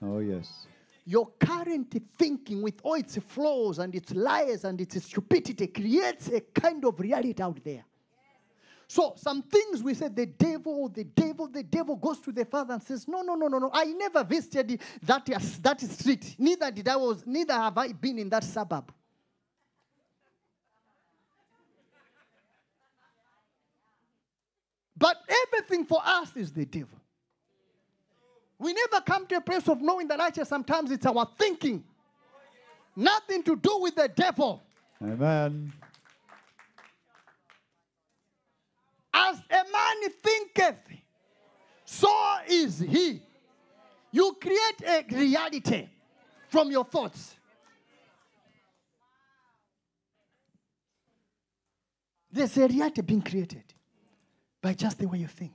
Oh, 0.00 0.20
yes. 0.20 0.66
Your 1.04 1.28
current 1.40 1.92
thinking, 2.16 2.62
with 2.62 2.80
all 2.84 2.94
its 2.94 3.16
flaws 3.18 3.80
and 3.80 3.92
its 3.96 4.14
lies 4.14 4.62
and 4.62 4.80
its 4.80 5.04
stupidity, 5.04 5.66
creates 5.66 6.28
a 6.28 6.40
kind 6.40 6.84
of 6.84 7.00
reality 7.00 7.42
out 7.42 7.58
there. 7.64 7.84
So, 8.92 9.14
some 9.16 9.40
things 9.40 9.82
we 9.82 9.94
said, 9.94 10.14
the 10.14 10.26
devil, 10.26 10.86
the 10.90 11.04
devil, 11.04 11.48
the 11.48 11.62
devil 11.62 11.96
goes 11.96 12.20
to 12.20 12.30
the 12.30 12.44
father 12.44 12.74
and 12.74 12.82
says, 12.82 13.08
No, 13.08 13.22
no, 13.22 13.34
no, 13.34 13.48
no, 13.48 13.58
no. 13.58 13.70
I 13.72 13.86
never 13.86 14.22
visited 14.22 14.78
that, 15.04 15.30
uh, 15.30 15.38
that 15.62 15.80
street. 15.80 16.36
Neither 16.38 16.70
did 16.70 16.86
I 16.86 16.96
was, 16.96 17.24
neither 17.24 17.54
have 17.54 17.78
I 17.78 17.92
been 17.92 18.18
in 18.18 18.28
that 18.28 18.44
suburb. 18.44 18.92
But 24.94 25.16
everything 25.46 25.86
for 25.86 26.02
us 26.04 26.36
is 26.36 26.52
the 26.52 26.66
devil. 26.66 27.00
We 28.58 28.74
never 28.74 29.00
come 29.00 29.26
to 29.28 29.36
a 29.36 29.40
place 29.40 29.66
of 29.70 29.80
knowing 29.80 30.06
that 30.08 30.20
actually 30.20 30.44
sometimes 30.44 30.90
it's 30.90 31.06
our 31.06 31.26
thinking. 31.38 31.82
Nothing 32.94 33.42
to 33.44 33.56
do 33.56 33.78
with 33.80 33.94
the 33.94 34.08
devil. 34.08 34.62
Amen. 35.02 35.72
As 39.12 39.36
a 39.50 39.54
man 39.54 40.10
thinketh, 40.22 40.98
so 41.84 42.08
is 42.48 42.78
he. 42.78 43.22
You 44.10 44.36
create 44.40 44.82
a 44.86 45.04
reality 45.14 45.88
from 46.48 46.70
your 46.70 46.84
thoughts. 46.84 47.34
There's 52.30 52.56
a 52.56 52.66
reality 52.66 53.02
being 53.02 53.22
created 53.22 53.64
by 54.62 54.72
just 54.72 54.98
the 54.98 55.06
way 55.06 55.18
you 55.18 55.26
think. 55.26 55.52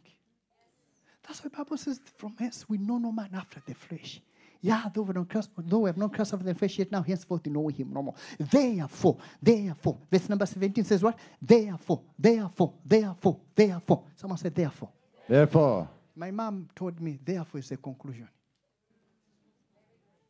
That's 1.24 1.40
why 1.40 1.50
the 1.50 1.58
Bible 1.58 1.78
says, 1.78 2.00
from 2.18 2.36
hence 2.38 2.66
we 2.70 2.78
know 2.78 2.98
no 2.98 3.12
man 3.12 3.30
after 3.34 3.62
the 3.66 3.74
flesh. 3.74 4.22
Yeah, 4.62 4.84
though 4.94 5.04
we, 5.04 5.14
don't 5.14 5.30
cross, 5.30 5.50
though 5.58 5.80
we 5.80 5.90
have 5.90 5.98
not 5.98 6.14
crossed 6.14 6.34
over 6.34 6.44
the 6.44 6.56
flesh 6.56 6.80
yet, 6.80 6.92
now 6.92 7.02
henceforth 7.02 7.46
we 7.46 7.52
know 7.52 7.68
him 7.68 7.92
no 7.94 8.04
more. 8.04 8.16
Therefore, 8.40 9.18
therefore, 9.42 9.98
verse 10.12 10.28
number 10.30 10.46
17 10.46 10.84
says 10.84 11.04
what? 11.04 11.18
Therefore, 11.42 12.02
therefore, 12.18 12.74
therefore, 12.84 13.40
therefore. 13.56 14.04
Someone 14.16 14.38
said, 14.38 14.56
therefore. 14.56 14.90
Therefore, 15.28 15.90
My 16.16 16.32
mom 16.32 16.70
told 16.76 17.00
me, 17.00 17.20
therefore 17.24 17.60
is 17.60 17.72
a 17.72 17.78
conclusion. 17.78 18.28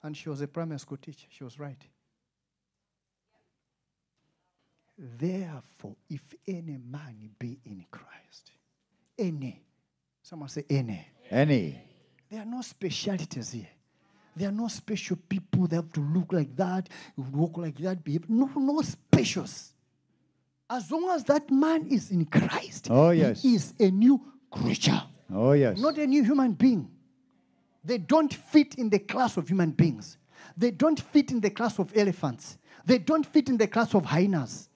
And 0.04 0.16
she 0.16 0.30
was 0.30 0.42
a 0.42 0.48
primary 0.48 0.80
school 0.80 0.98
teacher. 0.98 1.28
She 1.30 1.44
was 1.44 1.60
right. 1.60 1.82
Therefore, 4.98 5.96
if 6.10 6.22
any 6.48 6.78
man 6.90 7.30
be 7.38 7.60
in 7.66 7.86
Christ, 7.92 8.52
any, 9.18 9.62
someone 10.22 10.50
say 10.50 10.66
any, 10.70 11.08
any. 11.30 11.80
there 12.30 12.42
are 12.42 12.46
no 12.46 12.62
specialities 12.62 13.52
here. 13.52 13.68
There 14.38 14.50
are 14.50 14.54
no 14.54 14.68
special 14.68 15.18
people 15.28 15.66
that 15.68 15.76
have 15.78 15.92
to 15.94 16.00
look 16.02 16.32
like 16.32 16.56
that, 16.58 16.90
walk 17.32 17.58
like 17.58 17.78
that, 17.80 18.04
behave. 18.04 18.30
No, 18.30 18.50
no 18.56 18.82
specials. 18.82 19.74
As 20.70 20.92
long 20.92 21.10
as 21.10 21.24
that 21.24 21.50
man 21.50 21.88
is 21.88 22.12
in 22.12 22.26
Christ, 22.26 22.88
Oh, 22.92 23.10
yes. 23.10 23.42
he 23.42 23.56
is 23.56 23.74
a 23.80 23.90
new 23.90 24.22
creature 24.52 25.02
Oh, 25.34 25.54
yes. 25.54 25.80
not 25.80 25.98
a 25.98 26.06
new 26.06 26.24
human 26.24 26.52
being. 26.52 26.88
They 27.84 27.98
don't 27.98 28.32
fit 28.34 28.76
in 28.76 28.90
the 28.90 29.00
class 29.00 29.38
of 29.38 29.48
human 29.48 29.72
beings. 29.72 30.18
They 30.56 30.72
don't 30.72 31.00
fit 31.00 31.32
in 31.32 31.40
the 31.40 31.50
class 31.50 31.80
of 31.80 31.92
elephants. 31.98 32.58
They 32.86 33.00
don't 33.00 33.26
fit 33.26 33.50
in 33.50 33.58
the 33.58 33.68
class 33.68 33.96
of 33.96 34.06
hyenas. 34.06 34.70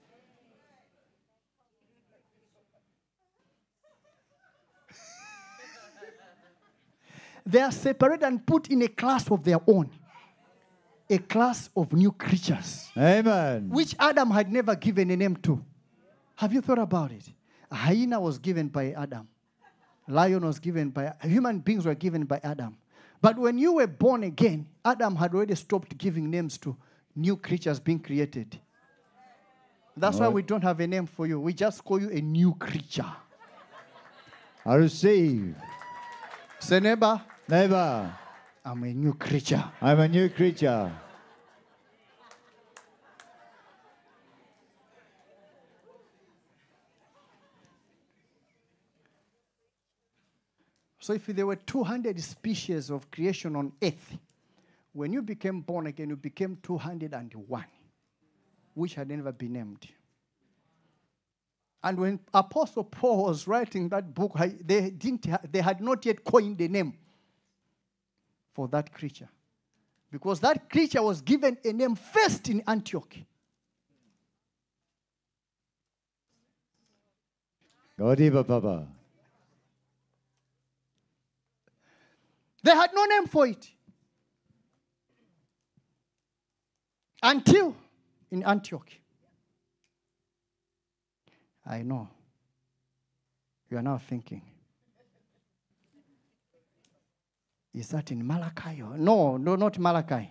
They 7.44 7.60
are 7.60 7.72
separated 7.72 8.24
and 8.24 8.44
put 8.46 8.68
in 8.68 8.82
a 8.82 8.88
class 8.88 9.30
of 9.30 9.42
their 9.44 9.58
own. 9.66 9.90
A 11.10 11.18
class 11.18 11.68
of 11.76 11.92
new 11.92 12.12
creatures, 12.12 12.88
Amen. 12.96 13.68
which 13.68 13.94
Adam 13.98 14.30
had 14.30 14.50
never 14.50 14.74
given 14.76 15.10
a 15.10 15.16
name 15.16 15.36
to. 15.36 15.62
Have 16.36 16.52
you 16.52 16.60
thought 16.62 16.78
about 16.78 17.12
it? 17.12 17.24
A 17.70 17.74
hyena 17.74 18.20
was 18.20 18.38
given 18.38 18.68
by 18.68 18.92
Adam. 18.92 19.28
Lion 20.08 20.44
was 20.44 20.58
given 20.58 20.90
by 20.90 21.12
human 21.22 21.58
beings 21.58 21.84
were 21.86 21.94
given 21.94 22.24
by 22.24 22.40
Adam. 22.42 22.76
But 23.20 23.38
when 23.38 23.58
you 23.58 23.74
were 23.74 23.86
born 23.86 24.24
again, 24.24 24.66
Adam 24.84 25.14
had 25.16 25.34
already 25.34 25.54
stopped 25.54 25.96
giving 25.98 26.30
names 26.30 26.58
to 26.58 26.76
new 27.14 27.36
creatures 27.36 27.78
being 27.78 28.00
created. 28.00 28.58
That's 29.96 30.18
why 30.18 30.26
Right. 30.26 30.34
we 30.34 30.42
don't 30.42 30.62
have 30.62 30.80
a 30.80 30.86
name 30.86 31.06
for 31.06 31.26
you. 31.26 31.38
We 31.38 31.52
just 31.52 31.84
call 31.84 32.00
you 32.00 32.10
a 32.10 32.20
new 32.20 32.54
creature. 32.54 33.12
I 34.64 34.74
receive. 34.76 35.54
Say, 36.58 36.80
neighbor, 36.80 37.20
Never. 37.48 38.14
I'm 38.64 38.82
a 38.84 38.94
new 38.94 39.14
creature. 39.14 39.64
I'm 39.80 39.98
a 40.00 40.08
new 40.08 40.28
creature. 40.28 40.92
So 51.00 51.14
if 51.14 51.26
there 51.26 51.46
were 51.46 51.56
200 51.56 52.20
species 52.22 52.88
of 52.88 53.10
creation 53.10 53.56
on 53.56 53.72
earth, 53.82 54.16
when 54.92 55.12
you 55.12 55.20
became 55.20 55.60
born 55.60 55.88
again, 55.88 56.10
you 56.10 56.16
became 56.16 56.58
201, 56.62 57.64
which 58.74 58.94
had 58.94 59.08
never 59.08 59.32
been 59.32 59.54
named. 59.54 59.88
And 61.82 61.98
when 61.98 62.20
Apostle 62.32 62.84
Paul 62.84 63.24
was 63.24 63.48
writing 63.48 63.88
that 63.88 64.14
book, 64.14 64.38
they, 64.38 64.90
didn't 64.90 65.26
they 65.50 65.60
had 65.60 65.80
not 65.80 66.06
yet 66.06 66.22
coined 66.22 66.58
the 66.58 66.68
name 66.68 66.94
for 68.54 68.68
that 68.68 68.92
creature. 68.92 69.28
Because 70.10 70.40
that 70.40 70.68
creature 70.68 71.02
was 71.02 71.20
given 71.22 71.56
a 71.64 71.72
name 71.72 71.94
first 71.94 72.48
in 72.48 72.62
Antioch. 72.66 73.16
Go 77.98 78.14
deeper, 78.14 78.44
Papa. 78.44 78.86
They 82.62 82.70
had 82.70 82.90
no 82.94 83.04
name 83.04 83.26
for 83.26 83.46
it. 83.46 83.68
Until 87.22 87.74
in 88.30 88.42
Antioch. 88.42 88.90
I 91.64 91.82
know. 91.82 92.08
You 93.70 93.78
are 93.78 93.82
now 93.82 93.98
thinking. 93.98 94.42
Is 97.74 97.88
that 97.88 98.10
in 98.10 98.26
Malachi? 98.26 98.82
Or? 98.82 98.96
No, 98.98 99.36
no, 99.36 99.56
not 99.56 99.78
Malachi. 99.78 100.30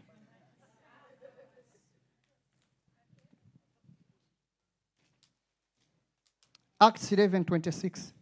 Acts 6.79 7.11
11 7.11 7.45
26. 7.45 8.13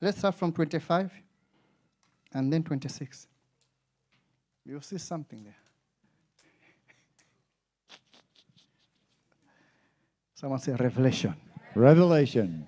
Let's 0.00 0.18
start 0.18 0.34
from 0.34 0.52
25 0.52 1.12
and 2.32 2.52
then 2.52 2.62
26. 2.62 3.28
You'll 4.66 4.80
see 4.80 4.98
something 4.98 5.44
there. 5.44 5.56
Someone 10.34 10.58
say 10.58 10.72
revelation. 10.72 11.34
Revelation. 11.74 12.66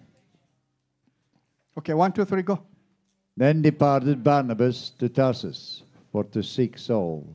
Okay, 1.77 1.95
one, 1.95 2.13
two, 2.13 2.25
three, 2.25 2.43
go. 2.43 2.63
Then 3.37 3.63
departed 3.63 4.25
Barnabas 4.25 4.91
to 4.99 5.09
Tarsus 5.09 5.83
for 6.11 6.25
to 6.25 6.43
seek 6.43 6.79
Saul. 6.79 7.27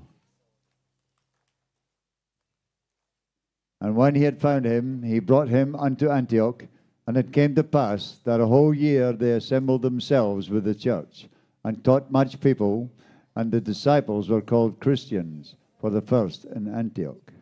And 3.80 3.95
when 3.95 4.16
he 4.16 4.24
had 4.24 4.41
found 4.41 4.66
him, 4.66 5.04
he 5.04 5.20
brought 5.20 5.49
him 5.49 5.76
unto 5.76 6.10
Antioch. 6.10 6.66
And 7.08 7.18
it 7.18 7.34
came 7.34 7.56
to 7.56 7.64
pass 7.64 8.18
that 8.26 8.39
a 8.39 8.45
whole 8.45 8.74
year 8.74 9.12
they 9.12 9.32
assembled 9.32 9.82
themselves 9.82 10.49
with 10.49 10.64
the 10.64 10.76
church, 10.76 11.28
and 11.64 11.84
taught 11.84 12.12
much 12.12 12.39
people, 12.39 12.91
and 13.36 13.52
the 13.52 13.60
disciples 13.60 14.30
were 14.30 14.41
called 14.41 14.80
Christians 14.80 15.56
for 15.80 15.89
the 15.89 16.02
first 16.02 16.45
in 16.45 16.68
Antioch. 16.74 17.34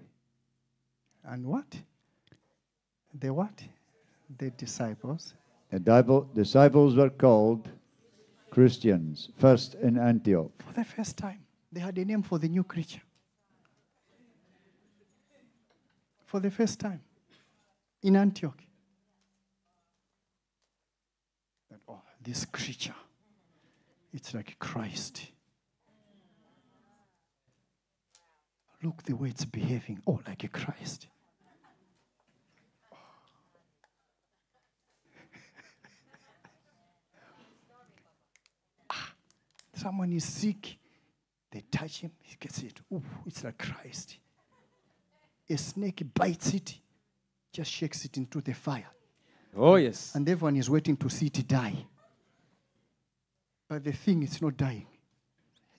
And 1.26 1.46
what? 1.46 1.78
The 3.14 3.34
what? 3.34 3.62
the 4.38 4.52
disciples. 4.52 5.34
The 5.72 5.80
disciple- 5.80 6.30
disciples 6.34 6.96
were 6.96 7.10
called 7.10 7.70
Christians, 8.50 9.30
first 9.38 9.76
in 9.76 9.98
Antioch. 9.98 10.52
For 10.66 10.74
the 10.74 10.84
first 10.84 11.18
time, 11.18 11.40
they 11.72 11.80
had 11.80 11.98
a 11.98 12.06
name 12.06 12.24
for 12.24 12.40
the 12.40 12.48
new 12.48 12.64
creature. 12.64 13.02
For 16.26 16.40
the 16.40 16.52
first 16.52 16.80
time 16.80 17.02
in 18.04 18.16
Antioch. 18.16 18.60
Oh, 21.88 22.02
this 22.22 22.46
creature, 22.46 22.96
it's 24.14 24.34
like 24.34 24.58
Christ. 24.60 25.32
Look 28.82 29.04
the 29.04 29.16
way 29.16 29.30
it's 29.30 29.46
behaving. 29.46 30.02
Oh, 30.08 30.22
like 30.28 30.44
a 30.44 30.48
Christ. 30.48 31.08
Someone 39.80 40.12
is 40.12 40.26
sick. 40.26 40.78
They 41.52 41.64
touch 41.72 42.02
him, 42.02 42.12
he 42.22 42.36
gets 42.38 42.62
it. 42.64 42.82
Ooh, 42.92 43.02
it's 43.26 43.44
like 43.46 43.58
Christ. 43.58 44.18
A 45.50 45.58
snake 45.58 46.04
bites 46.14 46.54
it, 46.54 46.76
just 47.54 47.72
shakes 47.72 48.04
it 48.04 48.18
into 48.18 48.42
the 48.42 48.54
fire. 48.54 48.90
Oh, 49.56 49.78
yes. 49.78 50.14
And 50.16 50.28
everyone 50.28 50.58
is 50.58 50.70
waiting 50.70 50.98
to 50.98 51.10
see 51.10 51.28
it 51.28 51.48
die. 51.48 51.86
But 53.70 53.86
the 53.86 53.94
thing 53.94 54.22
is 54.22 54.42
not 54.42 54.58
dying. 54.58 54.86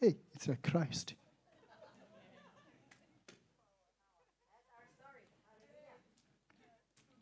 Hey, 0.01 0.16
it's 0.32 0.48
like 0.48 0.62
Christ. 0.62 1.12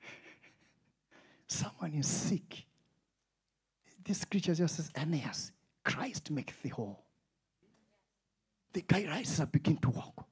Someone 1.49 1.95
is 1.95 2.07
sick. 2.07 2.65
This 4.05 4.25
creature 4.25 4.55
just 4.55 4.77
says, 4.77 4.93
Aeneas, 4.97 5.51
Christ 5.89 6.31
maketh 6.31 6.63
the 6.63 6.69
whole. 6.69 7.03
The 8.75 8.83
guy 8.83 9.07
rises 9.07 9.45
begin 9.47 9.79
to 9.79 9.89
walk. 9.89 10.27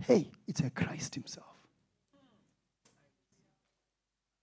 Hey, 0.00 0.30
it's 0.46 0.60
a 0.60 0.70
Christ 0.70 1.16
himself. 1.16 1.46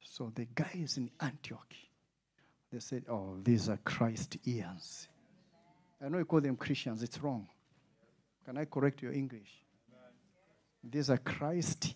So 0.02 0.32
the 0.36 0.46
guys 0.54 0.98
in 0.98 1.10
Antioch, 1.22 1.74
they 2.72 2.80
said, 2.80 3.06
Oh, 3.10 3.38
these 3.42 3.70
are 3.70 3.80
Christ 3.86 4.38
ears. 4.46 5.08
I 6.04 6.10
know 6.10 6.18
you 6.18 6.26
call 6.26 6.42
them 6.42 6.58
Christians, 6.58 7.02
it's 7.02 7.20
wrong. 7.22 7.48
Can 8.46 8.58
I 8.58 8.66
correct 8.66 9.02
your 9.02 9.14
English? 9.14 9.64
These 10.84 11.10
are 11.10 11.18
Christ 11.18 11.96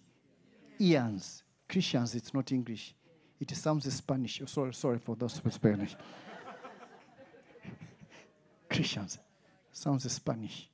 ears. 0.79 1.43
Christians, 1.67 2.15
it's 2.15 2.33
not 2.33 2.51
English. 2.51 2.95
It 3.39 3.51
sounds 3.51 3.93
Spanish. 3.93 4.39
Oh, 4.41 4.45
sorry, 4.45 4.73
sorry 4.73 4.99
for 4.99 5.15
those 5.15 5.41
Spanish. 5.49 5.95
Christians 8.71 9.19
sounds 9.71 10.11
Spanish. 10.11 10.69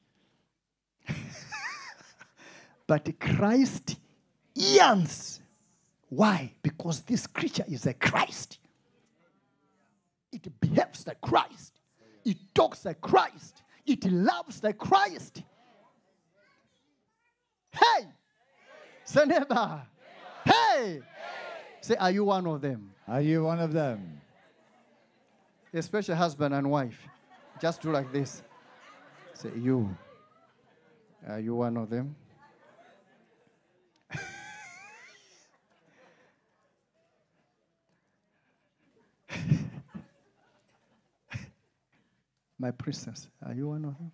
but 2.88 3.20
Christ 3.20 3.98
ears. 4.56 5.42
Why? 6.10 6.54
Because 6.62 7.02
this 7.02 7.28
creature 7.28 7.66
is 7.68 7.86
a 7.86 7.94
Christ. 7.94 8.60
It 10.32 10.48
behaves 10.60 11.08
like 11.08 11.20
Christ. 11.22 11.80
It 12.24 12.38
talks 12.54 12.86
like 12.86 13.02
Christ. 13.02 13.64
It 13.86 14.06
loves 14.06 14.64
like 14.64 14.78
Christ. 14.78 15.42
Hey! 17.72 18.08
Say 19.06 19.26
neighbor. 19.26 19.82
Hey! 20.46 21.00
Say, 21.82 21.96
are 21.96 22.12
you 22.12 22.26
one 22.26 22.46
of 22.48 22.62
them? 22.62 22.92
Are 23.08 23.22
you 23.22 23.44
one 23.44 23.60
of 23.60 23.74
them? 23.74 24.22
Especially 25.74 26.16
husband 26.16 26.54
and 26.54 26.70
wife. 26.70 27.08
Just 27.60 27.82
do 27.82 27.92
like 27.92 28.12
this. 28.12 28.44
Say, 29.34 29.50
you. 29.58 29.96
Uh, 31.28 31.34
are 31.34 31.40
you 31.40 31.56
one 31.56 31.78
of 31.78 31.90
them? 31.90 32.16
My 42.60 42.72
princess, 42.72 43.28
are 43.46 43.54
you 43.54 43.68
one 43.68 43.86
of 43.86 43.96
them? 43.98 44.12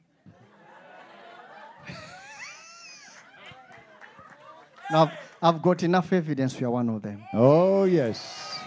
now, 4.91 5.12
I've 5.41 5.62
got 5.62 5.82
enough 5.84 6.12
evidence 6.12 6.60
you 6.60 6.68
are 6.68 6.72
one 6.72 6.89
of 6.89 7.02
them. 7.02 7.24
Oh, 7.34 7.86
yes. 7.86 8.60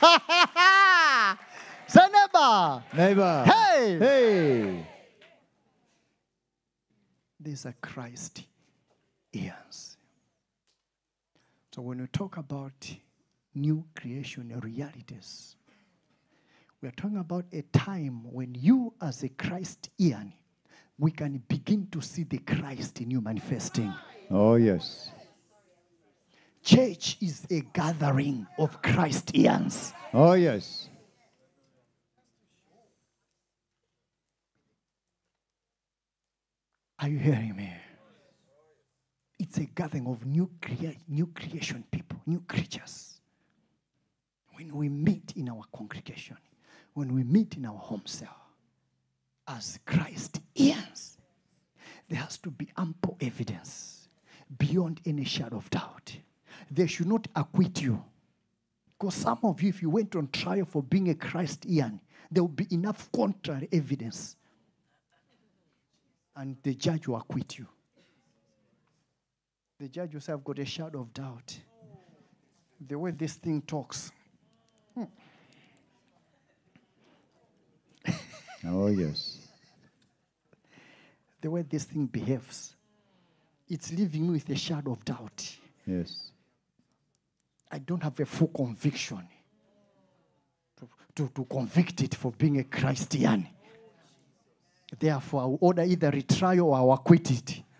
Neighbor. 2.48 2.82
Neighbor. 2.96 3.44
Hey! 3.44 3.98
Hey! 3.98 4.86
These 7.38 7.66
are 7.66 7.74
Christ 7.82 8.44
ears. 9.34 9.98
So 11.74 11.82
when 11.82 12.00
we 12.00 12.06
talk 12.06 12.38
about 12.38 12.90
new 13.54 13.84
creation 13.94 14.58
realities, 14.62 15.56
we 16.80 16.88
are 16.88 16.92
talking 16.92 17.18
about 17.18 17.44
a 17.52 17.62
time 17.72 18.22
when 18.24 18.54
you, 18.54 18.94
as 19.02 19.22
a 19.24 19.28
Christ 19.28 19.90
ear, 19.98 20.24
we 20.98 21.10
can 21.10 21.42
begin 21.48 21.86
to 21.92 22.00
see 22.00 22.22
the 22.22 22.38
Christ 22.38 23.02
in 23.02 23.10
you 23.10 23.20
manifesting. 23.20 23.92
Oh, 24.30 24.54
yes. 24.54 25.10
Church 26.62 27.18
is 27.20 27.46
a 27.50 27.60
gathering 27.60 28.46
of 28.58 28.80
Christ 28.80 29.32
ears. 29.34 29.92
Oh, 30.14 30.32
yes. 30.32 30.88
Are 37.00 37.08
you 37.08 37.18
hearing 37.18 37.54
me? 37.54 37.72
It's 39.38 39.58
a 39.58 39.64
gathering 39.64 40.06
of 40.08 40.26
new, 40.26 40.50
crea- 40.60 40.98
new 41.08 41.26
creation 41.28 41.84
people, 41.92 42.20
new 42.26 42.40
creatures. 42.40 43.20
When 44.54 44.74
we 44.74 44.88
meet 44.88 45.34
in 45.36 45.48
our 45.48 45.62
congregation, 45.72 46.36
when 46.94 47.14
we 47.14 47.22
meet 47.22 47.56
in 47.56 47.66
our 47.66 47.78
home 47.78 48.02
cell, 48.04 48.36
as 49.46 49.78
Christ 49.86 50.40
ears, 50.56 51.18
there 52.08 52.18
has 52.18 52.36
to 52.38 52.50
be 52.50 52.68
ample 52.76 53.16
evidence 53.20 54.08
beyond 54.58 55.00
any 55.06 55.24
shadow 55.24 55.56
of 55.56 55.70
doubt. 55.70 56.16
They 56.70 56.88
should 56.88 57.06
not 57.06 57.28
acquit 57.36 57.80
you. 57.80 58.02
Because 58.98 59.14
some 59.14 59.38
of 59.44 59.62
you, 59.62 59.68
if 59.68 59.80
you 59.80 59.90
went 59.90 60.16
on 60.16 60.28
trial 60.32 60.64
for 60.64 60.82
being 60.82 61.10
a 61.10 61.14
Christ 61.14 61.64
Ian, 61.66 62.00
there 62.30 62.42
will 62.42 62.48
be 62.48 62.66
enough 62.72 63.08
contrary 63.12 63.68
evidence 63.70 64.36
and 66.38 66.56
the 66.62 66.74
judge 66.74 67.08
will 67.08 67.16
acquit 67.16 67.58
you. 67.58 67.66
The 69.80 69.88
judge 69.88 70.14
will 70.14 70.20
say, 70.20 70.32
I've 70.32 70.44
got 70.44 70.58
a 70.60 70.64
shadow 70.64 71.00
of 71.00 71.12
doubt. 71.12 71.58
The 72.80 72.96
way 72.96 73.10
this 73.10 73.34
thing 73.34 73.60
talks, 73.62 74.12
hmm. 74.94 75.04
Oh, 78.66 78.86
yes. 78.86 79.48
the 81.40 81.50
way 81.50 81.62
this 81.62 81.84
thing 81.84 82.06
behaves, 82.06 82.74
it's 83.68 83.92
leaving 83.92 84.26
me 84.26 84.34
with 84.34 84.48
a 84.48 84.56
shadow 84.56 84.92
of 84.92 85.04
doubt. 85.04 85.56
Yes. 85.86 86.30
I 87.70 87.78
don't 87.78 88.02
have 88.02 88.18
a 88.20 88.24
full 88.24 88.48
conviction 88.48 89.26
to, 90.78 90.88
to, 91.16 91.28
to 91.34 91.44
convict 91.44 92.00
it 92.00 92.14
for 92.14 92.30
being 92.32 92.58
a 92.58 92.64
Christian. 92.64 93.48
Therefore, 94.96 95.42
I 95.42 95.44
will 95.46 95.58
order 95.60 95.82
either 95.82 96.10
retrial 96.10 96.68
or 96.68 96.76
I 96.76 96.80
will 96.80 96.96
it. 97.30 97.62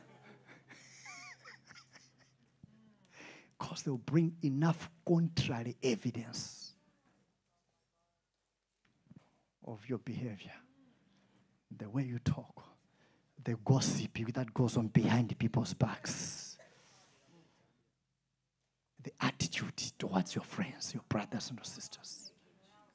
Because 3.59 3.83
they'll 3.83 3.99
bring 3.99 4.37
enough 4.45 4.89
contrary 5.07 5.77
evidence 5.83 6.73
of 9.67 9.81
your 9.89 9.99
behavior, 9.99 10.53
the 11.77 11.89
way 11.91 12.05
you 12.05 12.19
talk, 12.21 12.65
the 13.45 13.57
gossip 13.65 14.19
that 14.35 14.53
goes 14.55 14.77
on 14.77 14.89
behind 14.89 15.37
people's 15.39 15.75
backs. 15.75 16.57
The 19.03 19.13
attitude 19.21 19.77
towards 19.99 20.35
your 20.35 20.45
friends, 20.45 20.93
your 20.93 21.05
brothers 21.09 21.51
and 21.51 21.59
your 21.59 21.65
sisters, 21.65 22.28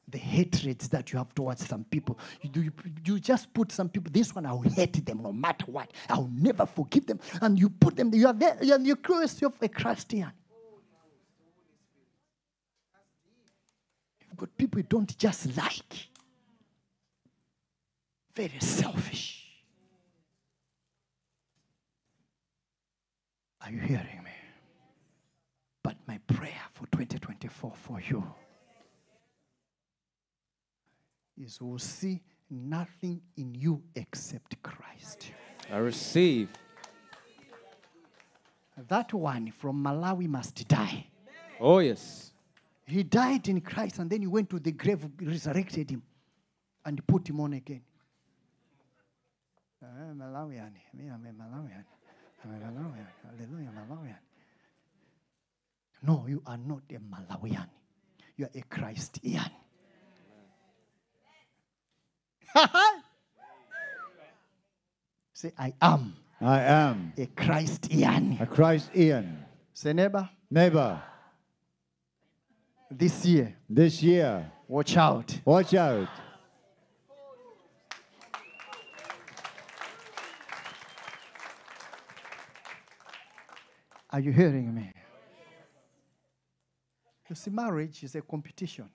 the 0.07 0.17
hatreds 0.17 0.89
that 0.89 1.11
you 1.11 1.17
have 1.17 1.33
towards 1.33 1.67
some 1.67 1.83
people. 1.85 2.19
You, 2.41 2.63
you, 2.63 2.71
you 3.05 3.19
just 3.19 3.53
put 3.53 3.71
some 3.71 3.89
people, 3.89 4.11
this 4.11 4.35
one, 4.35 4.45
I'll 4.45 4.61
hate 4.61 5.05
them 5.05 5.23
no 5.23 5.31
matter 5.31 5.65
what. 5.65 5.91
I'll 6.09 6.29
never 6.33 6.65
forgive 6.65 7.07
them. 7.07 7.19
And 7.41 7.57
you 7.57 7.69
put 7.69 7.95
them, 7.95 8.13
you 8.13 8.27
are 8.27 8.33
there, 8.33 8.57
you 8.61 8.95
call 8.95 9.21
yourself 9.21 9.53
a 9.61 9.67
Christian. 9.69 10.31
You've 14.29 14.37
got 14.37 14.57
people 14.57 14.79
you 14.79 14.87
don't 14.89 15.17
just 15.17 15.55
like. 15.55 16.09
Very 18.35 18.59
selfish. 18.59 19.47
Are 23.61 23.71
you 23.71 23.79
hearing 23.79 24.21
me? 24.23 24.31
But 25.83 25.95
my 26.07 26.17
prayer 26.27 26.61
for 26.71 26.85
2024 26.87 27.73
for 27.75 28.01
you 28.01 28.23
is 31.41 31.61
will 31.61 31.79
see 31.79 32.21
nothing 32.49 33.21
in 33.37 33.55
you 33.55 33.81
except 33.95 34.61
Christ. 34.61 35.31
I 35.71 35.77
receive. 35.77 36.49
That 38.87 39.13
one 39.13 39.51
from 39.51 39.83
Malawi 39.83 40.27
must 40.27 40.67
die. 40.67 41.07
Oh, 41.59 41.79
yes. 41.79 42.31
He 42.85 43.03
died 43.03 43.47
in 43.47 43.61
Christ 43.61 43.99
and 43.99 44.09
then 44.09 44.21
he 44.21 44.27
went 44.27 44.49
to 44.49 44.59
the 44.59 44.71
grave, 44.71 45.07
resurrected 45.21 45.91
him, 45.91 46.03
and 46.85 47.05
put 47.07 47.29
him 47.29 47.39
on 47.39 47.53
again. 47.53 47.81
Ah, 49.81 50.13
Malawian. 50.13 50.71
I'm 50.93 51.25
a 51.25 51.43
Malawian. 51.43 51.85
I'm 52.43 52.51
a 52.51 52.57
Malawian. 52.57 53.07
Hallelujah, 53.25 53.71
Malawian. 53.71 54.17
No, 56.01 56.25
you 56.27 56.41
are 56.45 56.57
not 56.57 56.81
a 56.89 56.99
Malawian. 56.99 57.69
You 58.35 58.45
are 58.45 58.51
a 58.53 58.61
Christian. 58.63 59.39
Say, 65.43 65.51
I 65.57 65.73
am 65.81 66.15
I 66.39 66.61
am 66.61 67.11
a 67.17 67.25
Christian. 67.25 68.37
a 68.39 68.45
Christian. 68.45 69.43
Say, 69.73 69.91
neighbor, 69.91 70.29
Neighbor, 70.49 71.01
this 72.89 73.25
year, 73.25 73.53
this 73.69 74.01
year, 74.01 74.49
watch 74.69 74.95
out. 74.95 75.37
watch 75.43 75.73
out. 75.73 76.07
Are 84.11 84.21
you 84.21 84.31
hearing 84.31 84.73
me? 84.73 84.93
You 87.29 87.35
see, 87.35 87.51
marriage 87.51 88.01
is 88.01 88.15
a 88.15 88.21
competition. 88.21 88.89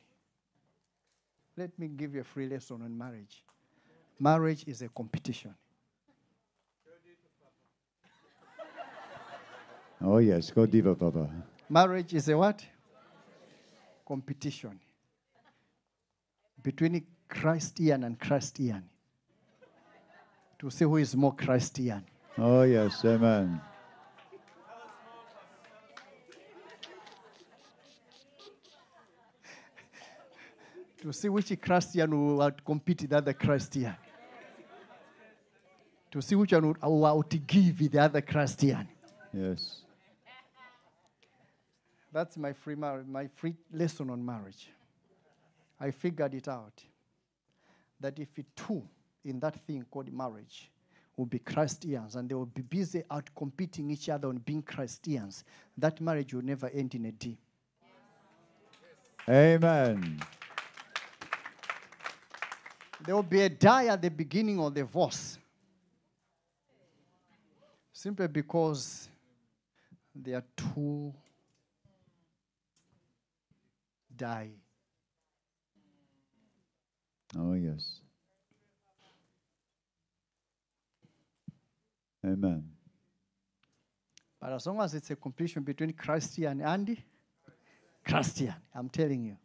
Let 1.59 1.78
me 1.78 1.88
give 1.88 2.14
you 2.14 2.22
a 2.22 2.24
free 2.24 2.49
lesson 2.49 2.80
on 2.80 2.96
marriage. 2.96 3.44
Marriage 4.18 4.64
is 4.66 4.80
a 4.80 4.88
competition. 4.88 5.55
Oh, 10.01 10.18
yes, 10.18 10.51
go 10.51 10.66
deeper, 10.66 10.94
Papa. 10.94 11.28
Marriage 11.68 12.14
is 12.14 12.28
a 12.28 12.36
what? 12.36 12.64
Competition 14.07 14.78
between 16.62 17.05
Christian 17.28 18.05
and 18.05 18.18
Christian 18.18 18.82
to 20.59 20.70
see 20.70 20.84
who 20.84 20.96
is 20.96 21.14
more 21.14 21.34
Christian. 21.34 22.05
Oh, 22.36 22.62
yes, 22.62 23.05
amen. 23.05 23.61
to 31.01 31.12
see 31.12 31.28
which 31.28 31.59
Christian 31.61 32.11
will 32.11 32.38
outcompete 32.38 33.09
the 33.09 33.16
other 33.16 33.32
Christian. 33.32 33.94
To 36.11 36.20
see 36.20 36.34
which 36.34 36.53
one 36.53 36.66
will 36.66 36.90
will 36.90 37.22
outgive 37.22 37.90
the 37.90 37.99
other 37.99 38.20
Christian. 38.20 38.88
Yes. 39.32 39.82
That's 42.18 42.36
my 42.36 42.52
free, 42.52 42.74
mar- 42.74 43.04
my 43.06 43.28
free 43.28 43.54
lesson 43.72 44.10
on 44.10 44.26
marriage. 44.26 44.70
I 45.78 45.92
figured 45.92 46.34
it 46.34 46.48
out. 46.48 46.82
That 48.00 48.18
if 48.18 48.30
two 48.56 48.82
in 49.24 49.38
that 49.38 49.64
thing 49.64 49.86
called 49.88 50.12
marriage 50.12 50.68
will 51.16 51.26
be 51.26 51.38
Christians 51.38 52.16
and 52.16 52.28
they 52.28 52.34
will 52.34 52.46
be 52.46 52.62
busy 52.62 53.04
out 53.08 53.30
competing 53.36 53.92
each 53.92 54.08
other 54.08 54.26
on 54.26 54.38
being 54.38 54.62
Christians, 54.62 55.44
that 55.76 56.00
marriage 56.00 56.34
will 56.34 56.42
never 56.42 56.68
end 56.70 56.92
in 56.96 57.04
a 57.04 57.12
D. 57.12 57.38
Amen. 59.28 60.20
There 63.06 63.14
will 63.14 63.22
be 63.22 63.42
a 63.42 63.48
die 63.48 63.86
at 63.86 64.02
the 64.02 64.10
beginning 64.10 64.58
of 64.58 64.74
the 64.74 64.80
divorce. 64.80 65.38
Simply 67.92 68.26
because 68.26 69.08
there 70.12 70.38
are 70.38 70.44
two 70.56 71.14
die. 74.18 74.50
Oh, 77.36 77.54
yes. 77.54 78.00
Amen. 82.24 82.64
But 84.40 84.52
as 84.52 84.66
long 84.66 84.80
as 84.80 84.94
it's 84.94 85.10
a 85.10 85.16
competition 85.16 85.62
between 85.62 85.92
Christian 85.92 86.44
and 86.44 86.62
Andy, 86.62 87.04
Christian, 88.06 88.54
I'm 88.74 88.88
telling 88.88 89.24
you, 89.24 89.36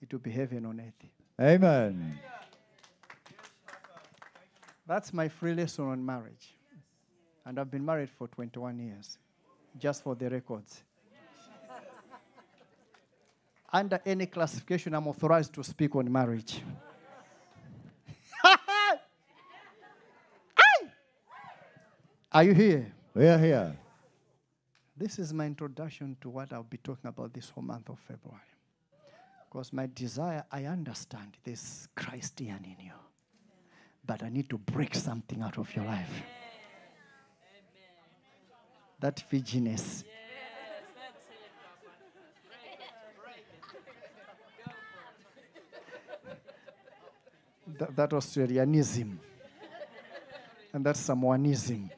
it 0.00 0.12
will 0.12 0.20
be 0.20 0.30
heaven 0.30 0.66
on 0.66 0.80
earth. 0.80 1.10
Amen. 1.40 2.18
That's 4.86 5.12
my 5.12 5.28
free 5.28 5.54
lesson 5.54 5.86
on 5.86 6.04
marriage. 6.04 6.56
And 7.44 7.58
I've 7.58 7.70
been 7.70 7.84
married 7.84 8.10
for 8.10 8.28
21 8.28 8.78
years, 8.78 9.18
just 9.78 10.02
for 10.02 10.14
the 10.14 10.28
records. 10.28 10.82
Under 13.72 14.00
any 14.04 14.26
classification, 14.26 14.92
I'm 14.94 15.08
authorized 15.08 15.54
to 15.54 15.64
speak 15.64 15.96
on 15.96 16.12
marriage. 16.12 16.60
Are 22.32 22.44
you 22.44 22.52
here? 22.52 22.92
We 23.14 23.26
are 23.28 23.38
here. 23.38 23.74
This 24.96 25.18
is 25.18 25.32
my 25.32 25.46
introduction 25.46 26.16
to 26.20 26.28
what 26.28 26.52
I'll 26.52 26.62
be 26.62 26.76
talking 26.78 27.08
about 27.08 27.32
this 27.32 27.48
whole 27.50 27.64
month 27.64 27.88
of 27.88 27.98
February. 27.98 28.40
Because 29.48 29.72
my 29.72 29.88
desire, 29.94 30.44
I 30.50 30.64
understand 30.64 31.36
there's 31.44 31.88
Christian 31.94 32.64
in 32.64 32.76
you. 32.86 32.92
But 34.04 34.22
I 34.22 34.28
need 34.28 34.48
to 34.50 34.58
break 34.58 34.94
something 34.94 35.42
out 35.42 35.58
of 35.58 35.74
your 35.74 35.84
life. 35.84 36.22
That 39.00 39.22
Fijianess. 39.30 40.04
That, 47.78 47.96
that 47.96 48.10
Australianism. 48.10 49.16
And 50.72 50.86
that 50.86 50.96
Samoanism. 50.96 51.90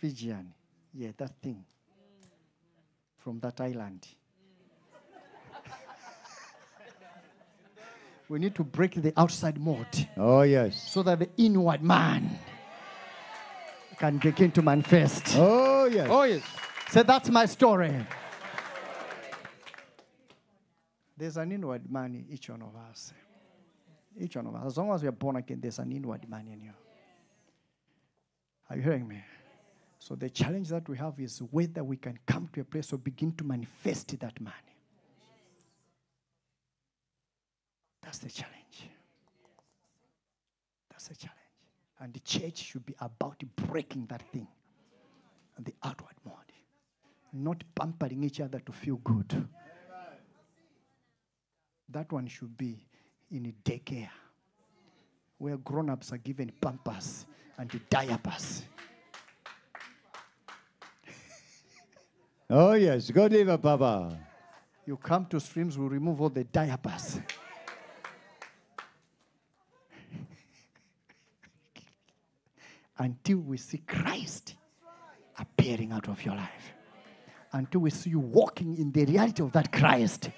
Fijian. 0.00 0.52
Yeah, 0.94 1.10
that 1.16 1.32
thing. 1.42 1.64
From 3.18 3.40
that 3.40 3.60
island. 3.60 4.06
we 8.28 8.38
need 8.38 8.54
to 8.54 8.64
break 8.64 8.94
the 8.94 9.12
outside 9.16 9.60
mold 9.60 10.06
Oh, 10.16 10.42
yes. 10.42 10.90
so 10.90 11.02
that 11.02 11.18
the 11.18 11.28
inward 11.36 11.82
man 11.82 12.38
can 13.98 14.18
begin 14.18 14.50
to 14.52 14.62
manifest. 14.62 15.34
Oh, 15.36 15.84
yes. 15.84 16.08
Oh, 16.10 16.22
yes. 16.22 16.42
So 16.90 17.02
that's 17.02 17.28
my 17.28 17.46
story. 17.46 17.94
There's 21.20 21.36
an 21.36 21.52
inward 21.52 21.92
man 21.92 22.14
in 22.14 22.24
each 22.30 22.48
one 22.48 22.62
of 22.62 22.74
us. 22.74 23.12
Each 24.18 24.36
one 24.36 24.46
of 24.46 24.54
us. 24.54 24.68
As 24.68 24.78
long 24.78 24.90
as 24.90 25.02
we 25.02 25.08
are 25.08 25.12
born 25.12 25.36
again, 25.36 25.60
there's 25.60 25.78
an 25.78 25.92
inward 25.92 26.26
man 26.26 26.48
in 26.48 26.62
you. 26.62 26.72
Are 28.70 28.76
you 28.76 28.82
hearing 28.82 29.06
me? 29.06 29.22
So 29.98 30.14
the 30.14 30.30
challenge 30.30 30.70
that 30.70 30.88
we 30.88 30.96
have 30.96 31.20
is 31.20 31.40
whether 31.50 31.84
we 31.84 31.98
can 31.98 32.18
come 32.26 32.48
to 32.54 32.62
a 32.62 32.64
place 32.64 32.90
or 32.94 32.96
begin 32.96 33.32
to 33.32 33.44
manifest 33.44 34.18
that 34.18 34.40
man. 34.40 34.54
That's 38.00 38.16
the 38.16 38.30
challenge. 38.30 38.88
That's 40.90 41.08
the 41.08 41.16
challenge. 41.16 41.36
And 42.00 42.14
the 42.14 42.20
church 42.20 42.56
should 42.56 42.86
be 42.86 42.94
about 42.98 43.42
breaking 43.56 44.06
that 44.06 44.22
thing 44.32 44.48
and 45.58 45.66
the 45.66 45.74
outward 45.82 46.14
mode, 46.24 46.34
not 47.34 47.62
pampering 47.74 48.24
each 48.24 48.40
other 48.40 48.60
to 48.60 48.72
feel 48.72 48.96
good. 48.96 49.46
That 51.92 52.12
one 52.12 52.28
should 52.28 52.56
be 52.56 52.78
in 53.30 53.46
a 53.46 53.68
daycare 53.68 54.10
where 55.38 55.56
grown 55.56 55.90
ups 55.90 56.12
are 56.12 56.18
given 56.18 56.52
pampers 56.60 57.26
and 57.58 57.80
diapers. 57.88 58.64
Oh, 62.52 62.72
yes. 62.72 63.08
Go 63.12 63.28
deeper, 63.28 63.56
Papa. 63.56 64.18
You 64.84 64.96
come 64.96 65.24
to 65.26 65.38
streams, 65.38 65.78
we 65.78 65.86
remove 65.86 66.20
all 66.20 66.30
the 66.30 66.42
diapers. 66.42 67.20
Until 72.98 73.38
we 73.38 73.56
see 73.56 73.78
Christ 73.78 74.56
appearing 75.38 75.92
out 75.92 76.08
of 76.08 76.24
your 76.24 76.34
life. 76.34 76.72
Until 77.52 77.82
we 77.82 77.90
see 77.90 78.10
you 78.10 78.18
walking 78.18 78.76
in 78.78 78.90
the 78.90 79.04
reality 79.04 79.44
of 79.44 79.52
that 79.52 79.70
Christ. 79.70 80.30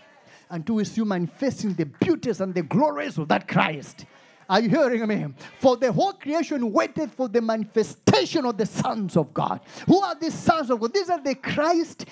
Until 0.52 0.76
we 0.76 0.84
see 0.84 1.02
manifesting 1.02 1.74
the 1.74 1.86
beauties 1.86 2.40
and 2.40 2.54
the 2.54 2.62
glories 2.62 3.18
of 3.18 3.26
that 3.28 3.48
Christ. 3.48 4.04
Are 4.48 4.60
you 4.60 4.68
hearing 4.68 5.06
me? 5.08 5.26
For 5.58 5.76
the 5.76 5.90
whole 5.90 6.12
creation 6.12 6.70
waited 6.70 7.10
for 7.10 7.28
the 7.28 7.40
manifestation 7.40 8.44
of 8.44 8.56
the 8.56 8.66
sons 8.66 9.16
of 9.16 9.34
God. 9.34 9.60
Who 9.86 10.00
are 10.00 10.14
these 10.14 10.34
sons 10.34 10.70
of 10.70 10.78
God? 10.78 10.92
These 10.92 11.10
are 11.10 11.20
the 11.20 11.34
Christ 11.34 12.04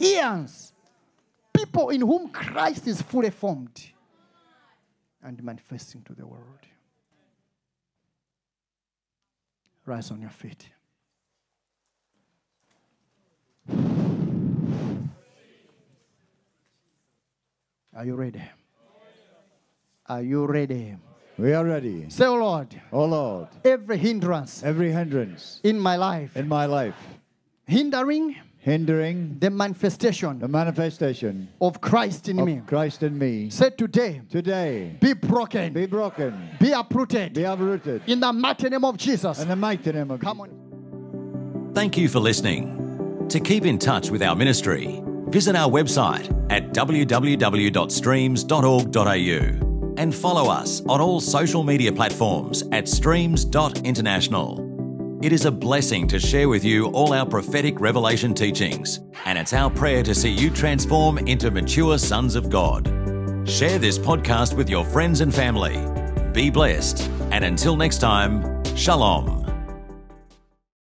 eons 0.00 0.72
people 1.52 1.90
in 1.90 2.00
whom 2.00 2.28
Christ 2.30 2.86
is 2.86 3.02
fully 3.02 3.30
formed. 3.30 3.82
and 5.22 5.42
manifesting 5.44 6.02
to 6.04 6.14
the 6.14 6.26
world. 6.26 6.64
Rise 9.84 10.10
on 10.10 10.20
your 10.22 10.30
feet. 10.30 10.70
Are 17.94 18.04
you 18.04 18.14
ready? 18.14 18.42
Are 20.06 20.22
you 20.22 20.46
ready? 20.46 20.96
We 21.38 21.52
are 21.54 21.64
ready. 21.64 22.06
Say, 22.08 22.26
oh 22.26 22.34
Lord, 22.36 22.80
Oh 22.92 23.04
Lord, 23.06 23.48
every 23.64 23.96
hindrance 23.96 24.62
every 24.62 24.92
hindrance 24.92 25.60
in 25.64 25.78
my 25.78 25.96
life, 25.96 26.36
in 26.36 26.46
my 26.48 26.66
life, 26.66 26.94
hindering 27.66 28.36
hindering 28.58 29.38
the 29.38 29.48
manifestation 29.48 30.38
the 30.38 30.46
manifestation 30.48 31.48
of 31.62 31.80
Christ 31.80 32.28
in 32.28 32.44
me. 32.44 32.60
Christ 32.66 33.02
in 33.02 33.18
me, 33.18 33.48
Say 33.50 33.70
today, 33.70 34.20
today 34.30 34.96
be 35.00 35.14
broken, 35.14 35.72
be 35.72 35.86
broken, 35.86 36.50
be 36.60 36.72
uprooted 36.72 37.32
be 37.32 37.44
uprooted. 37.44 38.02
in 38.06 38.20
the 38.20 38.32
mighty 38.32 38.68
name 38.68 38.84
of 38.84 38.96
Jesus. 38.98 39.40
In 39.40 39.48
the 39.48 39.56
mighty 39.56 39.90
name 39.92 40.10
of 40.10 40.20
Come 40.20 40.38
Jesus. 40.38 40.52
on. 40.52 41.72
Thank 41.74 41.96
you 41.96 42.08
for 42.08 42.20
listening. 42.20 42.76
To 43.30 43.38
keep 43.40 43.64
in 43.64 43.78
touch 43.78 44.10
with 44.10 44.22
our 44.22 44.34
ministry, 44.34 45.02
visit 45.30 45.56
our 45.56 45.70
website 45.70 46.28
at 46.50 46.72
www.streams.org.au 46.72 49.66
and 49.96 50.14
follow 50.14 50.50
us 50.50 50.82
on 50.86 51.00
all 51.00 51.20
social 51.20 51.62
media 51.62 51.92
platforms 51.92 52.64
at 52.72 52.88
streams.international. 52.88 54.66
It 55.22 55.32
is 55.32 55.44
a 55.44 55.50
blessing 55.50 56.08
to 56.08 56.18
share 56.18 56.48
with 56.48 56.64
you 56.64 56.86
all 56.88 57.12
our 57.12 57.26
prophetic 57.26 57.78
revelation 57.78 58.32
teachings, 58.32 59.00
and 59.26 59.38
it's 59.38 59.52
our 59.52 59.70
prayer 59.70 60.02
to 60.02 60.14
see 60.14 60.30
you 60.30 60.48
transform 60.48 61.18
into 61.18 61.50
mature 61.50 61.98
sons 61.98 62.34
of 62.34 62.48
God. 62.48 62.86
Share 63.46 63.78
this 63.78 63.98
podcast 63.98 64.56
with 64.56 64.70
your 64.70 64.86
friends 64.86 65.20
and 65.20 65.34
family. 65.34 65.76
Be 66.32 66.48
blessed, 66.48 67.10
and 67.32 67.44
until 67.44 67.76
next 67.76 67.98
time, 67.98 68.64
Shalom. 68.74 69.39